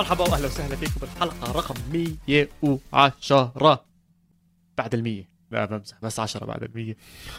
[0.00, 3.84] مرحبا واهلا وسهلا فيكم بالحلقة رقم 110
[4.78, 6.94] بعد ال100 لا بمزح بس 10 بعد ال100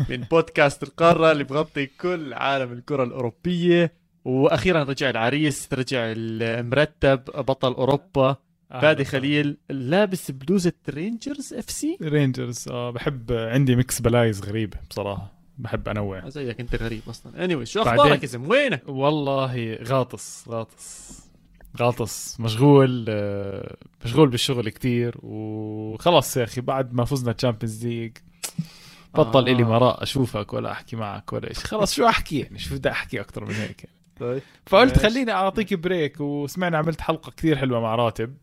[0.09, 3.94] من بودكاست القارة اللي بغطي كل عالم الكرة الأوروبية.
[4.26, 8.35] وأخيرا رجع العريس رجع المرتب بطل أوروبا.
[8.70, 15.32] فادي خليل لابس بلوزة Rangers FC Rangers آه بحب عندي mix بلايز غريب بصراحة.
[15.57, 16.30] بحب أنوع.
[16.30, 17.46] زيك أنت غريب أصلا.
[17.45, 21.30] anyway anyway, شو أخبارك يا زلمة؟ وينك؟ والله غاطس غاطس.
[21.77, 23.75] غاطس مشغول آه،
[24.05, 28.17] مشغول بالشغل كتير وخلص يا أخي بعد ما فزنا Champions League
[29.13, 29.52] بطل آه.
[29.52, 33.21] إلي مرة أشوفك ولا أحكي معك ولا شيء خلص شو أحكي يعني؟ شو بدي أحكي
[33.21, 33.96] أكثر من هيك؟ يعني.
[34.20, 34.41] طيب.
[34.65, 38.37] فقلت خليني أعطيك break وسمعنا عملت حلقة كثير حلوة مع راتب.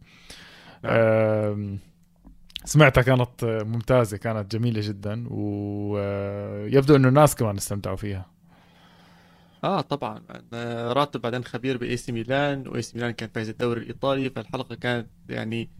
[0.84, 1.78] نعم.
[2.64, 8.38] سمعتها كانت ممتازة كانت جميلة جدا ويبدو إنه الناس كمان استمتعوا فيها.
[9.64, 10.23] آه طبعا.
[10.92, 15.06] راتب بعدين خبير ب AC Milan و AC Milan كان فايز الدوري الإيطالي فالحلقة كانت
[15.28, 15.70] يعني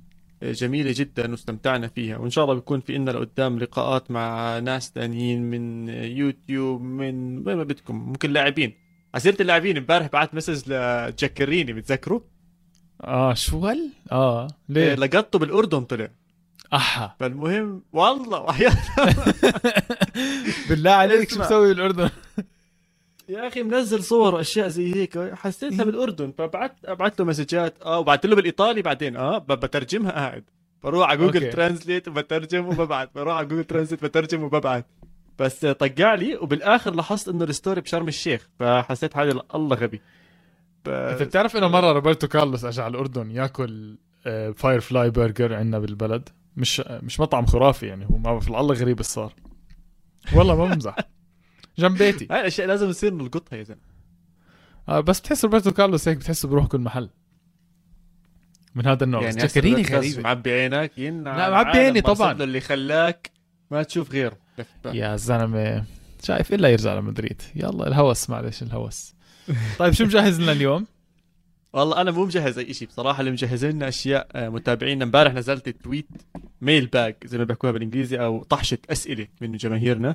[0.43, 2.17] جميلة جدا واستمتعنا فيها.
[2.17, 7.57] وإن شاء الله بيكون في لنا لقدام لقاءات مع ناس ثانيين من يوتيوب من وين
[7.57, 8.75] ما بدكم ممكن لاعبين.
[9.15, 12.21] عسيرة اللاعبين امبارح بعت message لجاكريني بتذكروا؟
[13.05, 16.09] آه شو هل؟ آه ليه؟ لقطه بالأردن طلع.
[16.75, 17.15] أحا.
[17.21, 18.57] فالمهم والله
[20.69, 22.11] بالله عليك شو مسوي بالأردن؟
[23.29, 25.35] يا أخي منزل صور وأشياء زي هيك.
[25.35, 26.33] حسيتها بالأردن.
[26.39, 27.83] فبعت ابعت له message ات.
[27.83, 29.17] آه وبعت له بالإيطالي بعدين.
[29.17, 30.45] آه بترجمها قاعد.
[30.83, 33.11] بروح على Google Translate وبترجم وببعت.
[33.15, 34.87] بروح على Google Translate بترجم وببعت.
[35.39, 38.49] بس طقع لي وبالآخر لاحظت إنه ال story بشرم الشيخ.
[38.59, 40.01] فحسيت حالي الله غبي.
[40.87, 43.99] أنت بتعرف إنه مرة روبرتو كارلوس أجى على الأردن يأكل
[44.57, 46.29] Firefly Burger عندنا بالبلد.
[46.57, 49.35] مش مش مطعم خرافي يعني هو ما في الله غريب صار
[50.35, 50.97] والله ما بمزح.
[51.79, 52.29] جنب بيتي.
[52.31, 53.81] هاي الأشياء لازم نصير نلقطها يا زلمة.
[54.89, 57.11] آه بس بتحس روبرتو كارلوس هيك بتحسه بروح كل محل.
[58.75, 59.23] من هذا النوع.
[59.23, 62.33] يعني تذكريني غريب معبي عينك لا معبي عيني طبعا.
[62.33, 63.31] اللي خلاك
[63.71, 64.39] ما تشوف غيره.
[64.85, 65.85] يا زلمة
[66.23, 67.43] شايف إلا يرجع لمدريد.
[67.55, 69.15] يلا الهوس معلش الهوس.
[69.79, 70.87] طيب شو مجهز لنا اليوم؟
[71.73, 73.21] والله أنا مو مجهز أي شيء بصراحة.
[73.21, 75.05] اللي مجهز لنا أشياء آه، متابعينا.
[75.05, 76.09] امبارح نزلت tweet
[76.61, 80.15] mailbag زي ما بيحكوها بالإنجليزي أو طحشة أسئلة من جماهيرنا.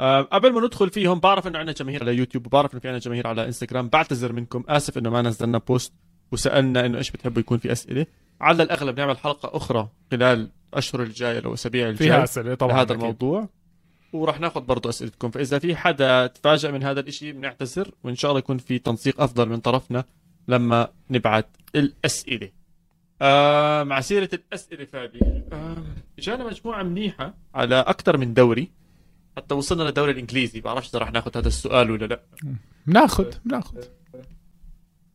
[0.00, 3.26] قبل ما ندخل فيهم بعرف إنه عندنا جماهير على يوتيوب وبعرف إنه في عندنا جماهير
[3.26, 3.88] على إنستغرام.
[3.88, 5.92] بعتذر منكم آسف إنه ما نزلنا post
[6.32, 8.06] وسألنا إنه إيش بتحبوا يكون في أسئلة.
[8.40, 12.92] على الأغلب نعمل حلقة أخرى خلال الأشهر الجاية أو أسابيع الجاية فيها أسئلة طبعا هذا
[12.92, 13.48] الموضوع.
[14.12, 15.30] وراح ناخذ برضه أسئلتكم.
[15.30, 19.48] فإذا في حدا تفاجئ من هذا الإشي بنعتذر وإن شاء الله يكون في تنسيق أفضل
[19.48, 20.04] من طرفنا
[20.48, 21.44] لما نبعث
[21.74, 22.50] الأسئلة.
[23.22, 25.20] آه مع سيرة الأسئلة فادي
[25.52, 25.76] آه
[26.18, 28.70] جانا مجموعة منيحة على أكثر من دوري.
[29.36, 30.60] حتى وصلنا للدوري الإنجليزي.
[30.60, 32.22] بعرفش إذا راح ناخذ هذا السؤال ولا لا.
[32.86, 33.84] بناخذ بناخذ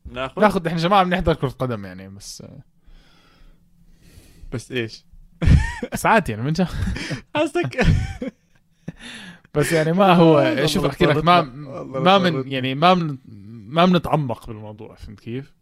[0.05, 2.43] ناخذ ناخذ إحنا جماعة بنحضر كرة قدم يعني بس
[4.53, 5.05] بس إيش؟
[5.95, 6.53] ساعات يعني من
[7.35, 7.85] قصدك
[9.53, 12.75] بس يعني ما هو شوف أحكي لك ما ما من يعني.
[12.75, 13.17] ما من
[13.69, 15.53] ما بنتعمق بالموضوع فهمت كيف؟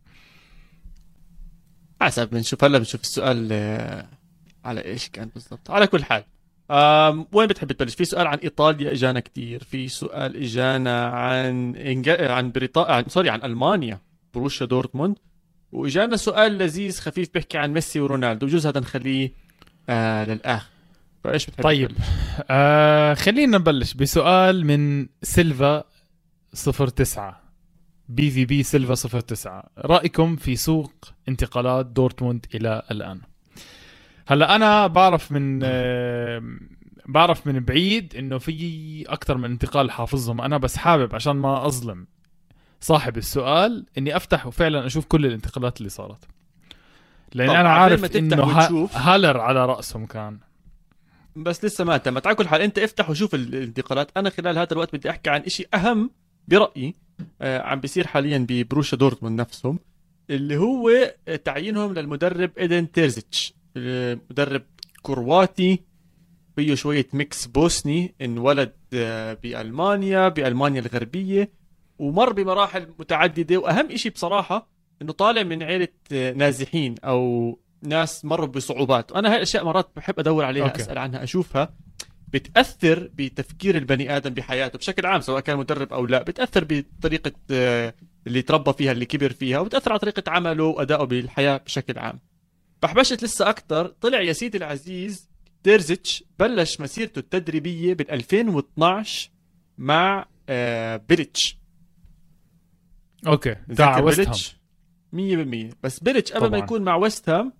[2.01, 4.09] حسب بنشوف هلا بنشوف السؤال آه،
[4.66, 5.72] على إيش كان بالضبط.
[5.72, 6.23] على كل حال.
[7.31, 12.09] وين بتحب تبلش؟ في سؤال عن إيطاليا إجانا كثير، في سؤال إجانا عن إنج...
[12.09, 14.00] عن بريطانيا sorry عن ألمانيا
[14.33, 15.17] بروسيا دورتموند.
[15.72, 19.31] وإجانا سؤال لذيذ خفيف بيحكي عن ميسي ورونالدو بجوز هذا نخليه
[19.89, 20.69] آه للآخر.
[21.23, 21.91] فإيش بتحب طيب.
[22.50, 25.84] آه خلينا نبلش بسؤال من سيلفا
[26.95, 27.41] 09
[28.09, 30.94] BVB سيلفا 09 رأيكم في سوق
[31.29, 33.22] انتقالات دورتموند إلى الآن؟
[34.27, 36.43] هلا أنا بعرف من آه
[37.05, 42.07] بعرف من بعيد إنه في أكثر من انتقال حافظهم أنا بس حابب عشان ما أظلم
[42.81, 46.25] صاحب السؤال إني أفتح وفعلا أشوف كل الانتقالات اللي صارت.
[47.34, 48.43] لأن أنا عارف إنه
[48.93, 50.40] هالر على رأسهم كان.
[51.35, 52.17] بس لسه ما تم.
[52.25, 54.11] على كل حال أنت افتح وشوف الانتقالات.
[54.17, 56.11] أنا خلال هذا الوقت بدي أحكي عن شيء أهم
[56.47, 56.96] برأيي
[57.41, 59.79] آه عم بيصير حاليا ببروسيا دورتموند نفسهم
[60.29, 61.13] اللي هو
[61.46, 63.56] تعيينهم للمدرب إيدن تيرزيتش.
[64.32, 64.64] مدرب
[65.02, 65.79] كرواتي
[66.56, 71.52] فيه شوية mix بوسني انولد آه، بألمانيا بألمانيا الغربية
[72.00, 73.58] ومر بمراحل متعددة.
[73.58, 74.70] وأهم إشي بصراحة
[75.02, 79.12] إنه طالع من عيلة آه، نازحين أو ناس مروا بصعوبات.
[79.12, 80.81] وأنا هاي الأشياء مرات بحب أدور عليها okay.
[80.82, 81.74] أسأل عنها أشوفها.
[82.34, 86.24] بتأثر بتفكير البني آدم بحياته بشكل عام سواء كان مدرب أو لا.
[86.24, 87.94] بتأثر بطريقة آه،
[88.28, 92.20] اللي تربى فيها اللي كبر فيها وبتأثر على طريقة عمله وأدائه بالحياة بشكل عام.
[92.82, 95.29] بحبشت لسه أكثر طلع يا سيدي العزيز
[95.64, 99.29] تيرزيتش بلش مسيرته التدريبية بال 2012
[99.78, 101.58] مع آه بيلتش
[103.28, 103.55] okay.
[103.76, 104.56] تاع ويست
[105.16, 105.18] 100%
[105.84, 106.58] بس بيلتش قبل ما.
[106.58, 107.53] يكون مع ويست هام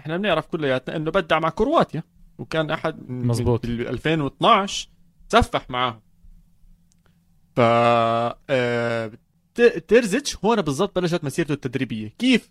[0.00, 2.02] إحنا بنعرف كلياتنا إنه بدع مع كرواتيا
[2.38, 3.66] وكان أحد مزبوط.
[3.66, 4.88] بال 2012
[5.28, 6.00] سفح معاهم.
[7.56, 9.12] ف آه،
[9.88, 12.08] تيرزيتش هون بالضبط بلشت مسيرته التدريبية.
[12.18, 12.50] كيف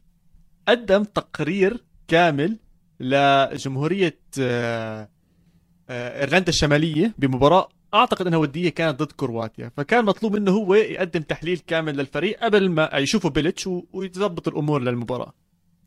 [0.68, 2.58] قدم تقرير كامل
[3.00, 5.10] لجمهورية آه،
[5.90, 9.72] آه، إيرلندا الشمالية بمباراة أعتقد أنها ودية كانت ضد كرواتيا.
[9.78, 15.34] فكان مطلوب منه هو يقدم تحليل كامل للفريق قبل ما يشوفوا بيلتش ويظبط الأمور للمباراة.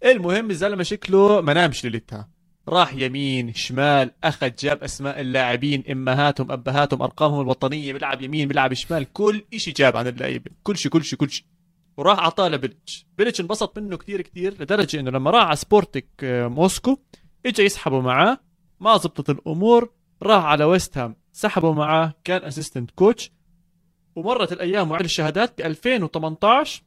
[0.05, 2.29] المهم الزلمه شكله ما نامش ليلتها.
[2.69, 9.13] راح يمين شمال أخذ جاب أسماء اللاعبين إمهاتهم أبهاتهم أرقامهم الوطنية بيلعب يمين بيلعب شمال
[9.13, 10.51] كل شيء جاب عن اللعيبة.
[10.63, 11.45] كل شيء كل شيء كل شيء
[11.97, 13.07] وراح اعطاه لبيلتش.
[13.19, 16.97] بيلتش انبسط منه كثير كثير لدرجة إنه لما راح على سبارتاك آه، موسكو
[17.47, 18.39] اجى يسحبوا معاه.
[18.81, 19.91] ما زبطت الأمور.
[20.23, 23.33] راح على ويست هام سحبوا معاه كان assistant coach
[24.17, 26.83] ومرت الأيام وعد الشهادات ب 2018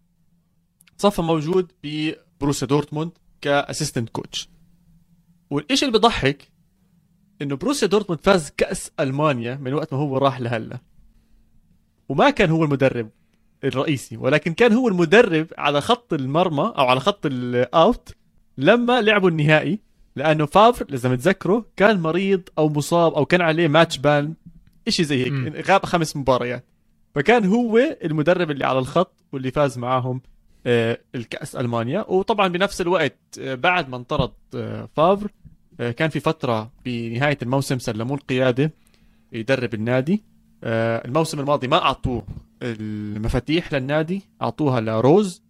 [0.98, 4.50] صفى موجود ببروسيا دورتموند ك assistant coach
[5.50, 6.52] والشيء اللي بضحك
[7.42, 10.80] إنه بروسيا دورتموند فاز كأس ألمانيا من وقت ما هو راح لهلا.
[12.10, 13.10] وما كان هو المدرب.
[13.64, 14.18] الرئيسي.
[14.18, 18.16] ولكن كان هو المدرب على خط المرمى أو على خط ال out
[18.58, 19.80] لما لعبوا النهائي
[20.16, 24.34] لأنه فافر اذا متذكره كان مريض أو مصاب أو كان عليه match ban
[24.90, 25.26] شيء زي.
[25.26, 26.66] هيك غاب خمس مباريات.
[27.16, 30.22] فكان هو المدرب اللي على الخط واللي فاز معاهم
[30.66, 32.06] آه، الكأس ألمانيا.
[32.08, 35.32] وطبعا بنفس الوقت آه، بعد ما انطرد آه، فافر
[35.98, 38.74] كان في فترة بنهاية الموسم سلموه القيادة
[39.34, 40.24] يدرب النادي.
[40.64, 42.24] الموسم الماضي ما أعطوه
[42.62, 45.44] المفاتيح للنادي أعطوها لروز.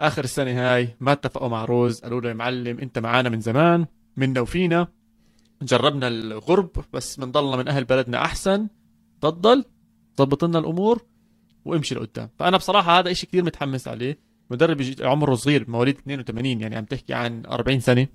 [0.00, 3.86] آخر السنة هاي ما اتفقوا مع روز قالوا له يا معلم أنت معانا من زمان
[4.16, 4.88] منا وفينا.
[5.62, 8.68] جربنا الغرب بس بنضلنا من أهل بلدنا أحسن.
[9.20, 9.64] تفضل
[10.18, 11.02] ضبط لنا الأمور
[11.64, 12.28] وامشي لقدام.
[12.38, 14.18] فأنا بصراحة هذا إشي كثير متحمس عليه.
[14.50, 18.06] مدرب عمره صغير مواليد 82 يعني عم تحكي عن 40 سنة.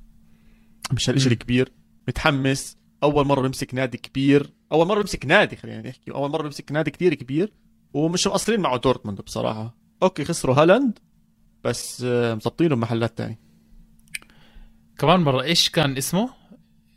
[0.94, 1.32] مش هالشيء.
[1.32, 1.72] الكبير.
[2.08, 2.78] متحمس.
[3.04, 6.92] أول مرة بمسك نادي كبير أول مرة بمسك نادي خلينا نحكي أول مرة بمسك نادي
[6.92, 7.54] كثير كبير
[7.94, 9.76] ومش مقصرين معه دورتموند بصراحة.
[10.04, 11.00] okay خسروا هالاند
[11.64, 13.40] بس آه، مظبطينه بمحلات تاني.
[14.98, 16.30] كمان مرة إيش كان اسمه؟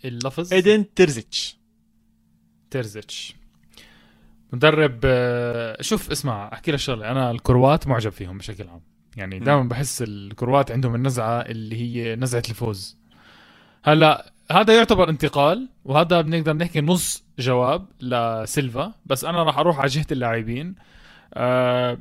[0.04, 1.58] اللفظ؟ ايدن تيرزيتش.
[2.70, 3.34] تيرزيتش.
[4.52, 7.10] مدرب آه، شوف اسمع أحكي لك شغلة.
[7.10, 8.80] أنا الكروات معجب فيهم بشكل عام.
[9.16, 9.38] يعني.
[9.38, 12.98] دائما بحس الكروات عندهم النزعة اللي هي نزعة الفوز.
[13.84, 19.88] هلأ هذا يعتبر انتقال وهذا بنقدر نحكي نص جواب لسيلفا بس أنا راح أروح على
[19.88, 20.74] جهة اللاعبين
[21.34, 21.98] آه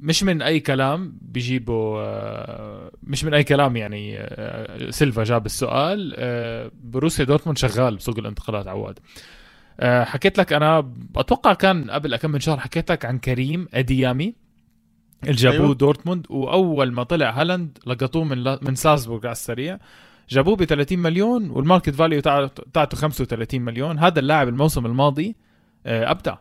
[0.00, 6.14] مش من أي كلام بيجيبوا آه مش من أي كلام يعني آه سيلفا جاب السؤال
[6.84, 8.98] بروسيا دورتموند شغال بسوق الانتقالات عواد
[9.82, 14.34] حكيت لك أنا أتوقع كان قبل كم من شهر حكيت لك عن كريم أديمي
[15.22, 15.64] اللي جابوه أيوة.
[15.66, 15.74] أيوه.
[15.74, 19.78] دورتموند وأول ما طلع هالاند لقطوه من من سالزبورغ على السريع
[20.30, 23.98] جابوه ب 30 مليون وال market value تاعته تاعته 35 مليون.
[23.98, 25.36] هذا اللاعب الموسم الماضي
[25.86, 26.36] آه، أبدع.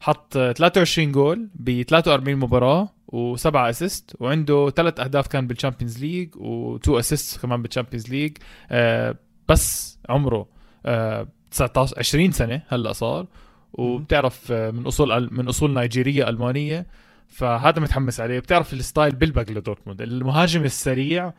[0.00, 5.98] حط آه، 23 جول ب 43 مباراة وسبعة assist وعنده ثلاث أهداف كان بال Champions
[6.04, 8.36] League و2 assist كمان بال Champions League
[8.70, 9.16] آه،
[9.48, 10.48] بس عمره
[10.86, 13.26] آه، 19 20 سنة هلأ صار.
[13.72, 16.86] وبتعرف آه، من أصول من أصول نيجيرية ألمانية.
[17.28, 18.38] فهذا متحمس عليه.
[18.38, 20.02] بتعرف ال style بيلبق لدورتموند.
[20.02, 21.32] المهاجم السريع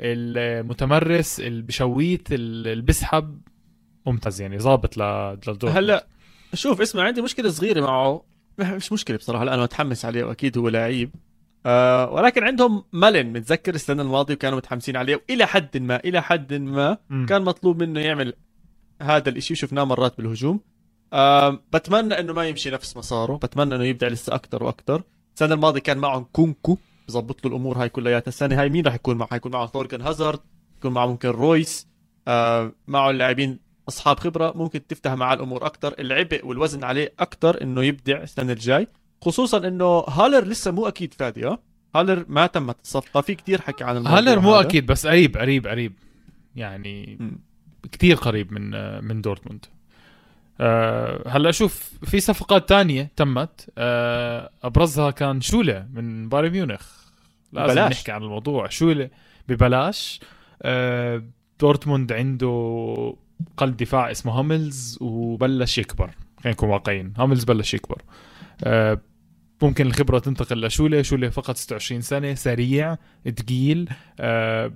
[0.00, 3.40] المتمرس اللي بشويت اللي بيسحب
[4.06, 6.06] ممتاز يعني ظابط ل- لدورتموند هلا
[6.54, 8.22] شوف اسمع عندي مشكلة صغيرة معه.
[8.60, 11.10] مش مشكلة بصراحة لأنه متحمس عليه وأكيد هو لعيب.
[11.66, 16.54] آه ولكن عندهم مالين متذكر السنة الماضية وكانوا متحمسين عليه وإلى حد ما إلى حد
[16.54, 17.26] ما مم.
[17.26, 18.34] كان مطلوب منه يعمل
[19.02, 19.54] هذا الإشي.
[19.54, 20.60] شفناه مرات بالهجوم.
[21.12, 23.36] آه بتمنى إنه ما يمشي نفس مساره.
[23.36, 25.02] بتمنى إنه يبدع لسه أكثر وأكثر
[25.34, 26.78] السنة الماضية كان معهم كونكو.
[27.10, 30.40] بظبط له الأمور هاي كلياتها السنة هاي مين راح يكون معه؟ حيكون معه ثورجن هازارد
[30.78, 31.88] يكون معه ممكن رويس
[32.28, 34.52] آه معه اللاعبين أصحاب خبرة.
[34.56, 38.86] ممكن تفتح معاه الأمور أكثر العبء والوزن عليه أكثر إنه يبدع السنة الجاي.
[39.22, 41.58] خصوصا إنه هالر لسه مو أكيد فادي آه
[41.96, 44.66] هالر ما تمت الصفقه في كتير حكي عن الموضوع هالر مو هذا.
[44.66, 45.92] أكيد بس قريب قريب قريب.
[46.56, 47.38] يعني مم.
[47.92, 48.70] كتير قريب من
[49.04, 49.66] من دورتموند.
[50.60, 53.70] أه هلأ شوف في صفقات تانية تمت.
[53.78, 56.99] أه أبرزها كان شولة من بايرن ميونخ.
[57.52, 57.92] لازم ببلاش.
[57.92, 58.68] نحكي عن الموضوع.
[58.68, 59.10] شوله
[59.48, 60.20] ببلاش.
[60.62, 61.22] أه
[61.60, 63.16] دورتموند عنده
[63.56, 66.10] قلب دفاع اسمه هاملز وبلش يكبر.
[66.40, 67.12] خلينا نكون واقعيين.
[67.18, 68.02] هاملز بلش يكبر.
[68.64, 69.00] أه
[69.62, 72.96] ممكن الخبرة تنتقل لشولة شولة فقط 26 سنة سريع
[73.36, 73.88] تقيل
[74.20, 74.72] أه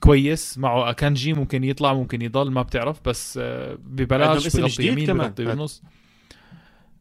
[0.00, 0.58] كويس.
[0.58, 5.12] معه أكانجي ممكن يطلع ممكن يضل ما بتعرف بس آه، ببلاش بغطي يمين.
[5.16, 5.82] بغطي بنص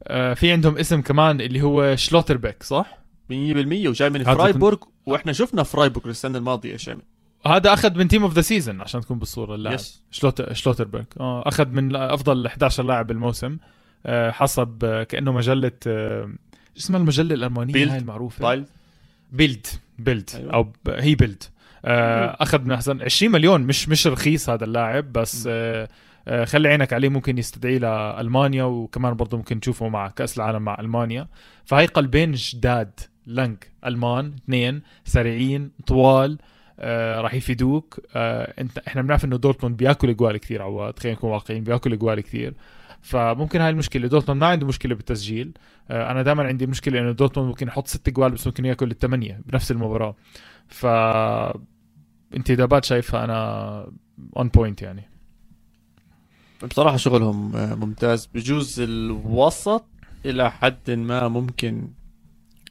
[0.04, 2.98] آه، في عندهم اسم كمان اللي هو شلوتربيك صح؟
[3.32, 7.02] وجاي من فرايبورغ وإحنا شفنا فرايبورغ السنة الماضية يا شامل
[7.46, 9.76] هذا أخذ من team of the season عشان تكون بالصورة اللاعب.
[9.76, 11.04] yes شلوتر شلوتربرغ.
[11.20, 13.58] آه أخذ من أفضل 11 لاعب بالموسم
[14.06, 16.28] آه حسب آه كأنه مجلة شو
[16.78, 17.92] اسمها المجلة الألمانية بيلد.
[17.92, 18.66] هاي المعروفة؟ بايل
[19.32, 19.68] بيلد
[20.00, 20.54] بيلد أيوة.
[20.54, 20.90] أو ب...
[20.90, 21.44] هي بيلد
[21.86, 23.62] آه أخذ من أحسن 20 مليون.
[23.62, 25.88] مش مش رخيص هذا اللاعب بس آه
[26.46, 31.28] خلي عينك عليه ممكن يستدعي لالمانيا وكمان برضه ممكن تشوفه مع كأس العالم مع ألمانيا.
[31.66, 33.00] فهي قلبين جداد.
[33.28, 36.38] لنك ألمان اثنين سريعين طوال
[36.80, 38.00] آه راح يفيدوك.
[38.16, 42.22] آه انت إحنا بنعرف إنه دورتموند بياكل إجوال كثير عواد خلينا نكون واقعيين بياكل إجوال
[42.22, 42.54] كثير.
[43.02, 44.08] فممكن هاي المشكلة.
[44.08, 45.52] دورتموند ما عنده مشكلة بالتسجيل.
[45.90, 49.42] آه أنا دائما عندي مشكلة إنه دورتموند ممكن يحط ست إجوال بس ممكن ياكل الثمانية
[49.46, 50.16] بنفس المباراة.
[50.68, 50.86] ف
[52.36, 53.92] انتدابات شايفها أنا
[54.38, 55.10] on point يعني.
[56.70, 58.26] بصراحة شغلهم آه، ممتاز.
[58.26, 59.86] بجوز الوسط
[60.26, 61.88] إلى حد ما ممكن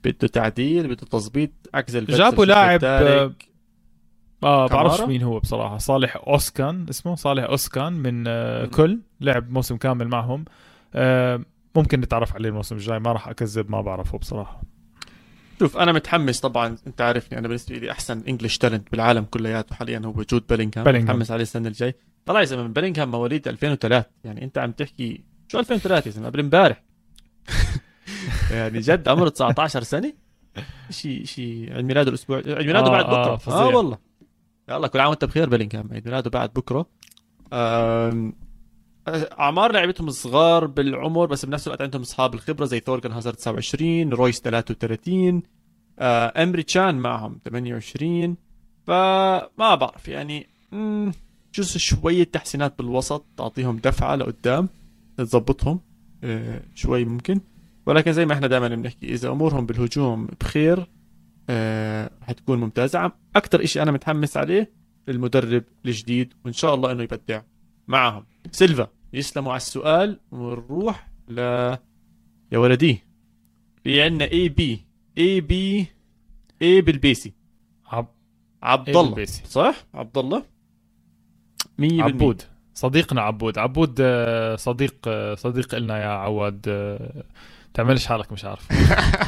[0.04, 3.48] بده تعديل بده تظبيط عكس جابوا لاعب تركي.
[4.42, 5.78] آه؟ بعرفش مين هو بصراحة.
[5.78, 8.66] صالح أوسكان اسمه صالح أوسكان من آه.
[8.66, 9.00] كولن.
[9.20, 10.44] لعب موسم كامل معهم.
[10.94, 11.40] آه
[11.76, 12.98] ممكن نتعرف عليه الموسم الجاي.
[12.98, 14.62] ما راح أكذب ما بعرفه بصراحة.
[15.58, 16.76] شوف أنا متحمس طبعا.
[16.86, 20.84] أنت عارفني أنا بالنسبة لي أحسن English talent بالعالم كلياته حاليا هو جود بيلينغهام.
[20.84, 21.16] بيلينغهام.
[21.16, 21.94] متحمس عليه السنة الجاي.
[22.26, 26.40] طلع يا زلمة بيلينغهام مواليد 2003 يعني أنت عم تحكي شو 2003 يا زلمة؟ قبل
[26.40, 26.82] امبارح.
[28.50, 30.12] يعني جد عمره 19 سنة؟
[30.90, 33.36] شيء شيء عيد ميلاده الأسبوع عيد ميلاده آه، بعد آه، بكرة.
[33.36, 33.58] فظيع.
[33.58, 33.98] آه والله.
[34.68, 36.86] يلا كل عام وانت بخير بيلينغهام عيد ميلاده بعد بكرة.
[37.52, 38.34] آم،
[39.38, 44.40] أعمار لعبتهم صغار بالعمر بس بنفس الوقت عندهم أصحاب الخبرة زي ثورغن هازارد 29 رويس
[44.40, 45.42] 33
[45.98, 48.36] آه امري تشان معهم 28
[48.86, 50.46] فما بعرف يعني
[51.54, 54.68] جزء شوية تحسينات بالوسط تعطيهم دفعة لقدام
[55.16, 55.80] تظبطهم
[56.24, 57.40] آه شوي ممكن.
[57.86, 60.86] ولكن زي ما إحنا دائما بنحكي إذا أمورهم بالهجوم بخير
[61.50, 62.98] آه حتكون ممتازة.
[62.98, 64.72] عم- أكثر إشي أنا متحمس عليه
[65.08, 67.42] المدرب الجديد وإن شاء الله إنه يبدع
[67.88, 68.24] معهم.
[68.50, 71.38] سيلفا يسلموا على السؤال ونروح ل
[72.52, 72.98] يا ولدي.
[73.84, 74.84] في عندنا اي بي
[75.18, 75.86] اي بي
[76.62, 77.32] اي بالبيسي.
[77.86, 78.06] عب...
[78.62, 79.42] عبد الله بالبيسي.
[79.46, 80.42] صح؟ عبد الله
[81.80, 82.42] 100% عبود.
[82.74, 83.58] صديقنا عبود.
[83.58, 87.24] عبود آه، صديق آه، صديق إلنا يا عواد آه،
[87.76, 88.68] تعملش حالك مش عارف.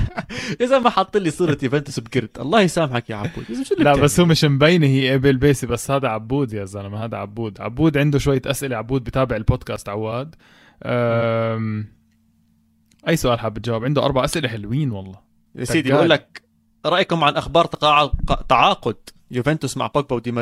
[0.60, 2.40] إذا ما حط لي صورة يوفنتوس بكرت.
[2.40, 3.44] الله يسامحك يا عبود.
[3.50, 6.64] إذا شو اللي لا؟ بس هو مش مبينة هي إبل بيسي بس هذا عبود يا
[6.64, 7.60] زلمة هذا عبود.
[7.60, 10.34] عبود عنده شوية أسئلة عبود بتابع البودكاست عواد.
[10.84, 11.86] أم...
[13.08, 15.18] أي سؤال حاب تجاوب؟ عنده أربع أسئلة حلوين والله.
[15.54, 15.92] يا سيدي.
[15.92, 16.42] بقول لك
[16.86, 18.10] رأيكم عن أخبار تقاعد
[18.48, 18.96] تعاقد
[19.30, 20.32] يوفنتوس مع بوجبا ودي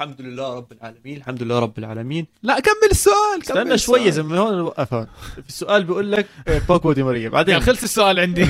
[0.00, 2.26] الحمد لله رب العالمين الحمد لله رب العالمين.
[2.42, 5.06] لا كمل السؤال استنى شوي يا زلمه هون وقف هون.
[5.42, 7.28] في السؤال بيقول لك آه، بوجبا ودي ماريا.
[7.28, 7.52] بعدين.
[7.52, 8.46] يعني خلص السؤال عندي.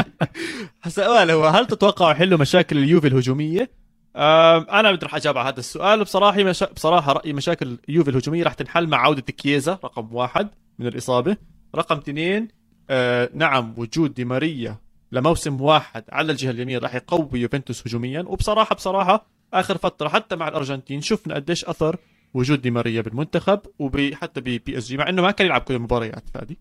[0.86, 3.70] السؤال هو هل تتوقعوا يحلوا مشاكل اليوفي الهجومية؟
[4.16, 6.04] آم، أنا بدي راح أجاوب على هذا السؤال.
[6.04, 6.66] بصراحة مشا...
[6.72, 11.36] بصراحة رأيي مشاكل اليوفي الهجومية راح تنحل مع عودة كييزا رقم واحد من الإصابة.
[11.74, 12.48] رقم اثنين
[12.90, 14.76] آه نعم وجود دي ماريا
[15.12, 18.20] لموسم واحد على الجهة اليمين راح يقوي يوفنتوس هجوميا.
[18.26, 21.96] وبصراحة بصراحة آخر فترة حتى مع الأرجنتين شفنا قديش أثر
[22.34, 26.58] وجود دي ماريا بالمنتخب وحتى ب PSG مع إنه ما كان يلعب كل المباريات فادي.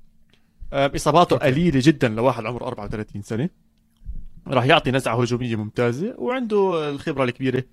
[0.74, 1.46] إصاباته okay.
[1.46, 3.50] قليلة جدا لواحد عمره 34 سنة.
[4.48, 7.64] راح يعطي نزعة هجومية ممتازة وعنده الخبرة الكبيرة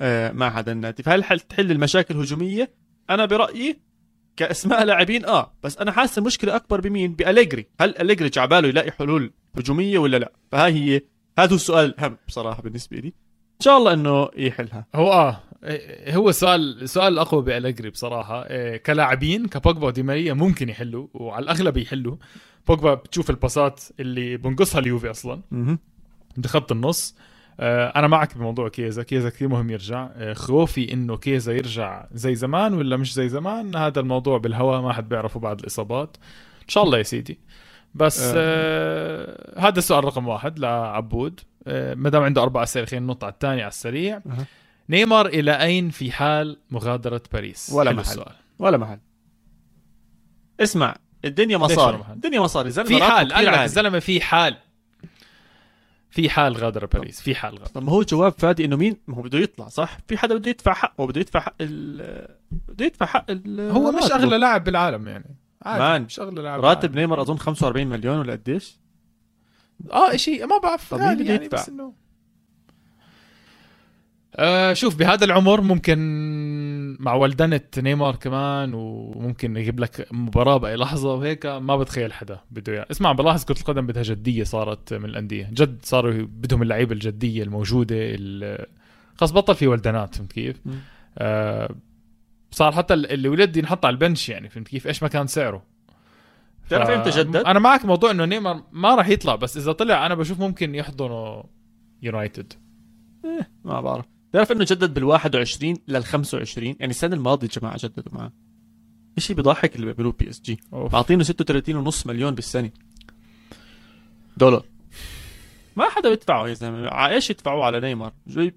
[0.00, 2.70] آه، مع هذا النادي فهل حل تحل المشاكل الهجومية؟
[3.10, 3.80] أنا برأيي
[4.36, 7.66] كأسماء لاعبين آه بس أنا حاسس المشكلة أكبر بمين؟ بأليجري.
[7.80, 11.00] هل أليجري جعباله يلاقي حلول هجومية ولا لا؟ فهاي هي
[11.38, 13.12] هذا السؤال الأهم بصراحة بالنسبة لي.
[13.60, 14.86] شاء الله إنه يحلها.
[14.94, 15.40] هو آه
[16.08, 18.42] هو السؤال السؤال الاقوى بالجري بصراحة.
[18.42, 22.16] إيه، كلاعبين كبوجبا ودي ماريا ممكن يحلوا وعلى الأغلب يحلوا.
[22.68, 25.40] بوجبا بتشوف الباصات اللي بنقصها اليوفي أصلا.
[26.36, 27.16] بخط النص.
[27.60, 29.02] آه، أنا معك بموضوع كيزا.
[29.02, 30.08] كيزا كثير مهم يرجع.
[30.14, 33.76] آه، خوفي إنه كيزا يرجع زي زمان ولا مش زي زمان.
[33.76, 36.16] هذا الموضوع بالهواء ما حد بيعرفه بعد الإصابات.
[36.62, 37.38] إن شاء الله يا سيدي.
[37.94, 38.32] بس آه.
[38.36, 43.32] آه هذا السؤال رقم واحد لعبود آه ما دام عنده أربع أسئلة خلينا ننط على
[43.32, 44.46] الثاني على السريع أها.
[44.88, 48.00] نيمار إلى أين في حال مغادرة باريس ولا محل.
[48.00, 48.34] السؤال.
[48.58, 48.98] ولا محل
[50.60, 53.48] اسمع الدنيا مصاري؟ الدنيا مصاري زلمة في حال قال.
[53.48, 54.56] الزلمة في حال
[56.10, 59.16] في حال غادر باريس في حال غادر طب ما هو جواب فادي إنه مين ما
[59.16, 62.84] هو بده يطلع صح في حدا بده يدفع حق هو بده يدفع حق ال بده
[62.84, 64.12] يدفع حق ال هو مش.
[64.12, 65.80] أغلى لاعب بالعالم يعني عادي
[66.20, 68.78] اغلى لاعب راتب نيمار أظن 45 مليون ولا قديش
[69.92, 71.92] آه شيء ما بعرف طب مين غالي بده يعني يدفع؟ بس انه
[74.36, 75.98] آه شوف بهذا العمر ممكن
[77.00, 82.72] مع ولدنة نيمار كمان وممكن يجيب لك مباراة بأي لحظة وهيك ما بتخيل حدا بده
[82.72, 87.42] اياه اسمع بلاحظ كرة القدم بدها جدية صارت من الأندية جد صاروا بدهم اللعيبة الجدية
[87.42, 88.66] الموجودة ال-
[89.16, 90.60] خلاص بطل في ولدنات فهمت كيف؟
[91.18, 91.74] آه
[92.50, 95.26] صار حتى ال- اللي ولد ينحط على ال bench يعني فهمت كيف؟ إيش ما كان
[95.26, 95.66] سعره.
[96.66, 100.06] بتعرف ف- إمتى جدد؟ أنا معك موضوع إنه نيمار ما راح يطلع بس إذا طلع
[100.06, 101.44] أنا بشوف ممكن يحضنه
[102.02, 102.52] يونايتد
[103.64, 104.04] ما بعرف.
[104.30, 108.32] بتعرف إنه جدد بال 21 لل 25 يعني السنة الماضية جماعة جددوا معاه.
[109.18, 110.60] شيء بيضحك اللي بيعملوه PSG.
[110.72, 112.70] معطينه 36.5 مليون بالسنة.
[114.36, 114.64] دولار.
[115.76, 116.88] ما حدا بيدفعه يا زلمة.
[117.08, 118.12] إيش يدفعوه على نيمار؟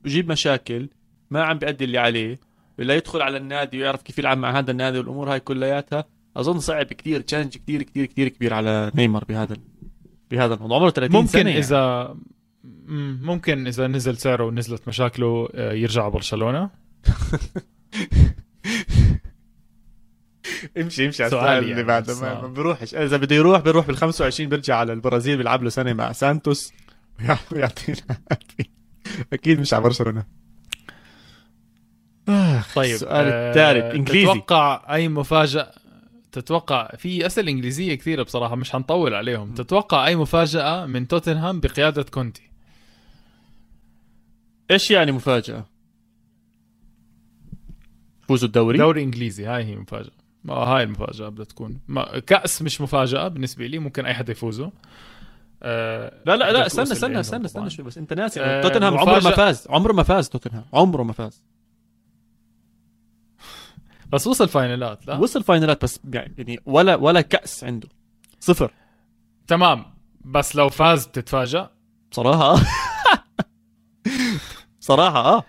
[0.05, 0.89] جيب مشاكل
[1.31, 2.39] ما عم بيأدي اللي عليه.
[2.79, 6.05] ولا يدخل على النادي ويعرف كيف يلعب مع هذا النادي والأمور هاي كلياتها
[6.37, 9.55] أظن صعب كتير challenge كتير كتير كتير كبير على نيمار بهذا
[10.31, 11.59] بهذا الموضوع عمره 30 ممكن سنة يعني.
[11.59, 12.15] اذا
[12.63, 16.69] مم، ممكن إذا نزل سعره ونزلت مشاكله آه، يرجع على برشلونة.
[20.77, 23.97] امشي امشي على سؤال السؤال يعني، اللي بعده ما, بيروحش إذا بده يروح بيروح بال
[23.97, 26.73] 25 بيرجع على البرازيل بيلعب له سنة مع سانتوس.
[27.51, 27.97] ويعطينا
[29.33, 30.42] أكيد مش على برشلونة.
[32.75, 34.25] طيب السؤال آه، الثالث إنجليزي.
[34.33, 35.71] تتوقع أي مفاجأة؟
[36.31, 39.53] تتوقع في أسئلة إنجليزية كثيرة بصراحة مش حنطول عليهم.
[39.53, 42.49] تتوقع أي مفاجأة من توتنهام بقيادة كونتي؟
[44.71, 45.65] إيش يعني مفاجأة؟
[48.27, 50.11] فوزوا الدوري؟ دوري إنجليزي هاي هي مفاجأة.
[50.43, 51.79] ما هاي المفاجأة بدها تكون.
[51.87, 54.71] ما كأس مش مفاجأة بالنسبة لي ممكن أي حدا يفوزه.
[55.63, 57.45] آه لا لا لا استنى استنى استنى.
[57.45, 58.41] استنى شوي بس أنت ناسي.
[58.41, 59.31] آه، توتنهام عمره ما.
[59.31, 61.43] فاز عمره ما فاز توتنهام عمره ما فاز.
[64.13, 67.87] بس وصل فاينلات لا؟ وصل فاينلات بس يعني ولا ولا كأس عنده.
[68.39, 68.73] صفر.
[69.47, 69.85] تمام.
[70.25, 71.69] بس لو فاز بتتفاجأ
[72.11, 72.55] صراحة؟
[74.79, 75.43] صراحة آه.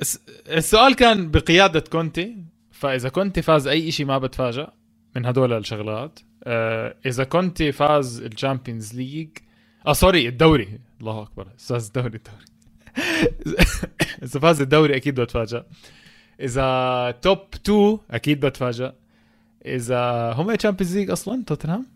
[0.00, 4.68] الس- السؤال كان بقيادة كونتي فإذا كونتي فاز أي شيء ما بتفاجأ
[5.16, 6.18] من هدول الشغلات.
[6.44, 9.28] آه إذا كونتي فاز ال Champions League
[9.86, 10.80] آه sorry الدوري.
[11.00, 11.48] الله أكبر.
[11.58, 12.44] فاز الدوري الدوري.
[14.22, 15.64] إذا فاز الدوري أكيد بتفاجأ.
[16.40, 18.92] إذا top 2 أكيد بتفاجأ.
[19.66, 21.86] إذا هم Champions League أصلا؟ توتنهام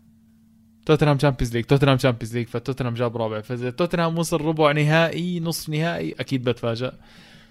[0.85, 3.41] توتنهام Champions League توتنهام Champions League فتوتنهام جاب رابع.
[3.41, 6.93] فإذا توتنهام وصل ربع نهائي نصف نهائي أكيد بتفاجأ.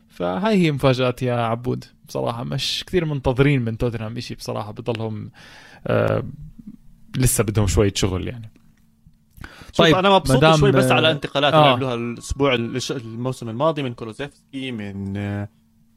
[0.09, 1.85] فهاي هي مفاجآت يا عبود.
[2.09, 5.31] بصراحة مش كثير منتظرين من توتنهام إشي بصراحة بضلهم
[5.87, 6.22] آه
[7.16, 8.50] لسه بدهم شوية شغل يعني.
[9.76, 11.72] طيب أنا مبسوط شوي بس على انتقالات اللي آه.
[11.72, 12.55] عملوها الأسبوع
[12.90, 15.48] الموسم الماضي من كولوزيفسكي من آه،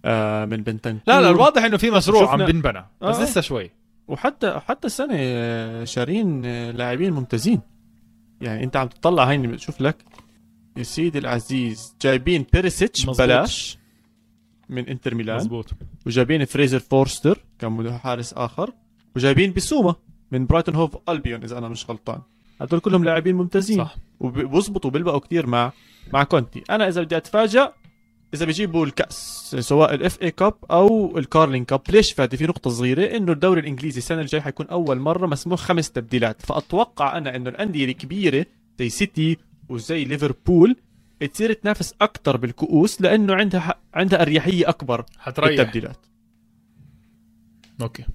[0.06, 3.24] آه من بنتنكور لا لا الواضح إنه في مشروع عم بنبنى بس آه.
[3.24, 3.72] لسه شوي.
[4.08, 7.62] وحتى حتى السنة آه، شارين لاعبين ممتازين.
[8.42, 10.06] يعني أنت عم تطلع هيني بشوف لك.
[10.78, 13.22] يا سيدي العزيز جايبين بيريسيتش مظبوط.
[13.22, 13.78] ببلاش
[14.70, 15.36] من إنتر ميلان.
[15.36, 15.72] مزبوط
[16.06, 18.74] وجايبين فريزر فورستر كان حارس آخر.
[19.16, 19.96] وجايبين بسوما
[20.32, 22.22] من برايتون هوف ألبيون إذا أنا مش غلطان.
[22.62, 23.78] هدول كلهم لاعبين ممتازين.
[23.78, 23.96] صح.
[24.20, 25.72] وبيزبطوا وبيلبقوا كثير مع
[26.14, 26.64] مع كونتي.
[26.70, 27.70] أنا إذا بدي اتفاجئ
[28.34, 32.70] إذا بيجيبوا الكأس سواء ال FA Cup أو ال Carling Cup ليش فادي؟ في نقطة
[32.70, 36.42] صغيرة إنه الدوري الإنجليزي السنة الجاي حيكون أول مرة مسموح خمس تبديلات.
[36.42, 38.46] فأتوقع أنا إنه الأندية الكبيرة
[38.80, 39.38] زي سيتي
[39.70, 40.76] وزي ليفربول
[41.34, 45.98] تصير تنافس أكثر بالكؤوس لأنه عندها عندها أريحية أكبر حتريح بالتبديلات.
[47.82, 48.06] أوكي.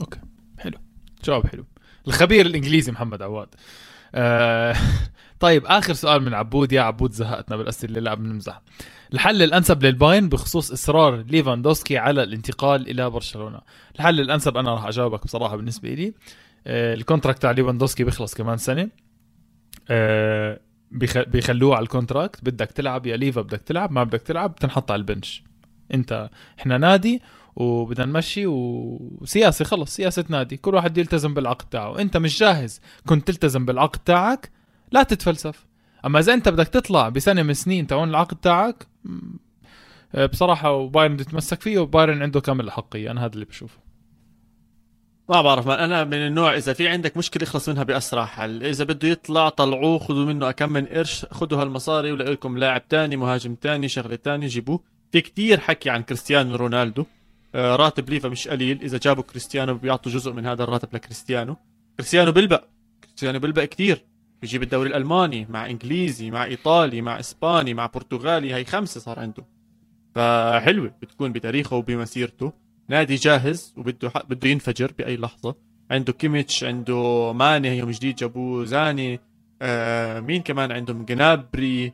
[0.00, 0.20] أوكي.
[0.58, 0.78] حلو.
[1.24, 1.64] جواب حلو.
[2.06, 3.48] الخبير الإنجليزي محمد عواد.
[4.14, 4.76] آه
[5.40, 6.72] طيب آخر سؤال من عبود.
[6.72, 8.62] يا عبود زهقتنا بالأسئلة لا بنمزح.
[9.14, 13.60] الحل الأنسب للبايرن بخصوص إصرار ليفاندوسكي على الانتقال إلى برشلونة.
[13.96, 16.14] الحل الأنسب أنا راح أجاوبك بصراحة بالنسبة لي
[16.66, 18.88] آه ال contract تاع ليفاندوسكي بيخلص كمان سنة.
[19.90, 21.18] آه بيخ...
[21.18, 22.44] بيخلوه على ال contract.
[22.44, 25.44] بدك تلعب يا ليفا بدك تلعب ما بدك تلعب بتنحط على ال bench.
[25.94, 27.22] أنت إحنا نادي
[27.56, 30.56] وبدنا نمشي وسياسه خلص سياسة نادي.
[30.56, 31.98] كل واحد يلتزم بالعقد تاعه.
[31.98, 34.50] أنت مش جاهز كنت تلتزم بالعقد تاعك
[34.92, 35.66] لا تتفلسف.
[36.04, 38.86] أما إذا أنت بدك تطلع بسنة من سنين تاعون العقد تاعك
[40.32, 43.10] بصراحة وبايرن بده يتمسك فيه وبايرن عنده كامل الحقية.
[43.10, 43.78] أنا هذا اللي بشوفه.
[45.28, 48.64] ما بعرف ما أنا من النوع إذا في عندك مشكلة اخلص منها بأسرع حل.
[48.64, 53.16] إذا بده يطلع طلعوه خذوا منه كم من قرش خذوا هالمصاري ولاقوا لكم لاعب تاني
[53.16, 54.80] مهاجم تاني شغلة تاني جيبوه.
[55.12, 57.04] في كتير حكي عن كريستيانو رونالدو.
[57.54, 58.82] آه، راتب ليفا مش قليل.
[58.82, 61.56] إذا جابوا كريستيانو بيعطوا جزء من هذا الراتب لكريستيانو.
[61.96, 62.64] كريستيانو بلبق
[63.04, 64.04] كريستيانو بلبق كتير.
[64.42, 69.44] بيجيب الدوري الألماني مع إنجليزي مع إيطالي مع إسباني مع برتغالي هي خمسة صار عنده.
[70.14, 72.52] فحلوة بتكون بتاريخه وبمسيرته.
[72.88, 75.54] نادي جاهز وبده بده ينفجر بأي لحظة.
[75.90, 79.20] عنده كيميتش عنده ماني هيهم جديد جابوه زاني
[79.62, 81.92] آه مين كمان عندهم؟ جنابري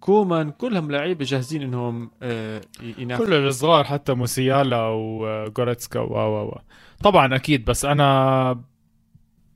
[0.00, 2.60] كومان كلهم لعيبة جاهزين إنهم آه
[2.98, 3.26] ينافسوا.
[3.26, 6.58] كل الصغار حتى موسيالا وجوريتسكا و و و.
[7.02, 8.60] طبعا أكيد بس أنا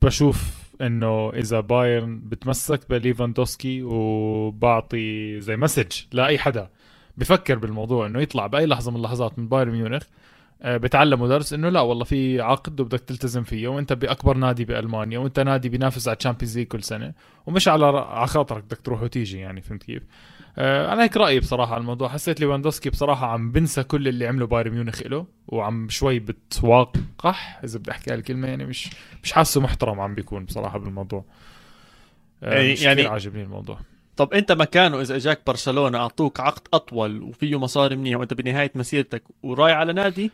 [0.01, 6.69] بشوف إنه إذا بايرن بتمسك بليفاندوسكي وبعطي زي message لأي حدا
[7.17, 10.03] بفكر بالموضوع إنه يطلع بأي لحظة من اللحظات من بايرن ميونخ
[10.65, 15.39] بتعلموا درس إنه لا والله في عقد وبدك تلتزم فيه وأنت بأكبر نادي بألمانيا وأنت
[15.39, 17.13] نادي بينافس على الشامبيونز ليج كل سنة
[17.45, 20.03] ومش على على خاطرك بدك تروح وتيجي يعني فهمت كيف؟
[20.57, 22.07] آه، أنا هيك رأيي بصراحة على الموضوع.
[22.09, 27.79] حسيت ليفاندوسكي بصراحة عم بنسى كل اللي عمله بايرن ميونخ له وعم شوي بتواقح إذا
[27.79, 28.89] بدي أحكي هالكلمة يعني مش
[29.23, 31.25] مش حاسه محترم عم بيكون بصراحة بالموضوع.
[32.43, 33.79] آه، يعني- مش يعني عاجبني الموضوع.
[34.17, 39.23] طب أنت مكانه إذا إجاك برشلونة أعطوك عقد أطول وفيه مصاري منيح وأنت بنهاية مسيرتك
[39.43, 40.31] ورايح على نادي؟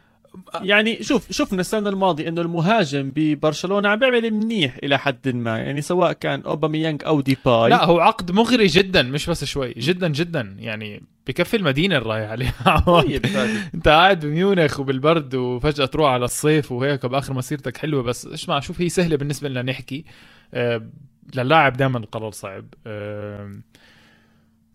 [0.62, 5.82] يعني شوف شفنا السنة الماضيه إنه المهاجم ببرشلونة عم بيعمل منيح إلى حد ما يعني
[5.82, 10.56] سواء كان اوباميانج أو ديباي لا هو عقد مغري جدا مش بس شوي جدا جدا
[10.60, 13.60] يعني بكفي المدينة الرايح عليها طيب فادي.
[13.76, 18.82] أنت قاعد بميونخ وبالبرد وفجأة تروح على الصيف وهيك بآخر مسيرتك حلوة بس اسمع شوف
[18.82, 20.06] هي سهلة بالنسبة لنا نحكي.
[20.54, 20.90] آه،
[21.36, 22.66] للاعب دائما القرار صعب.
[22.88, 23.60] آه،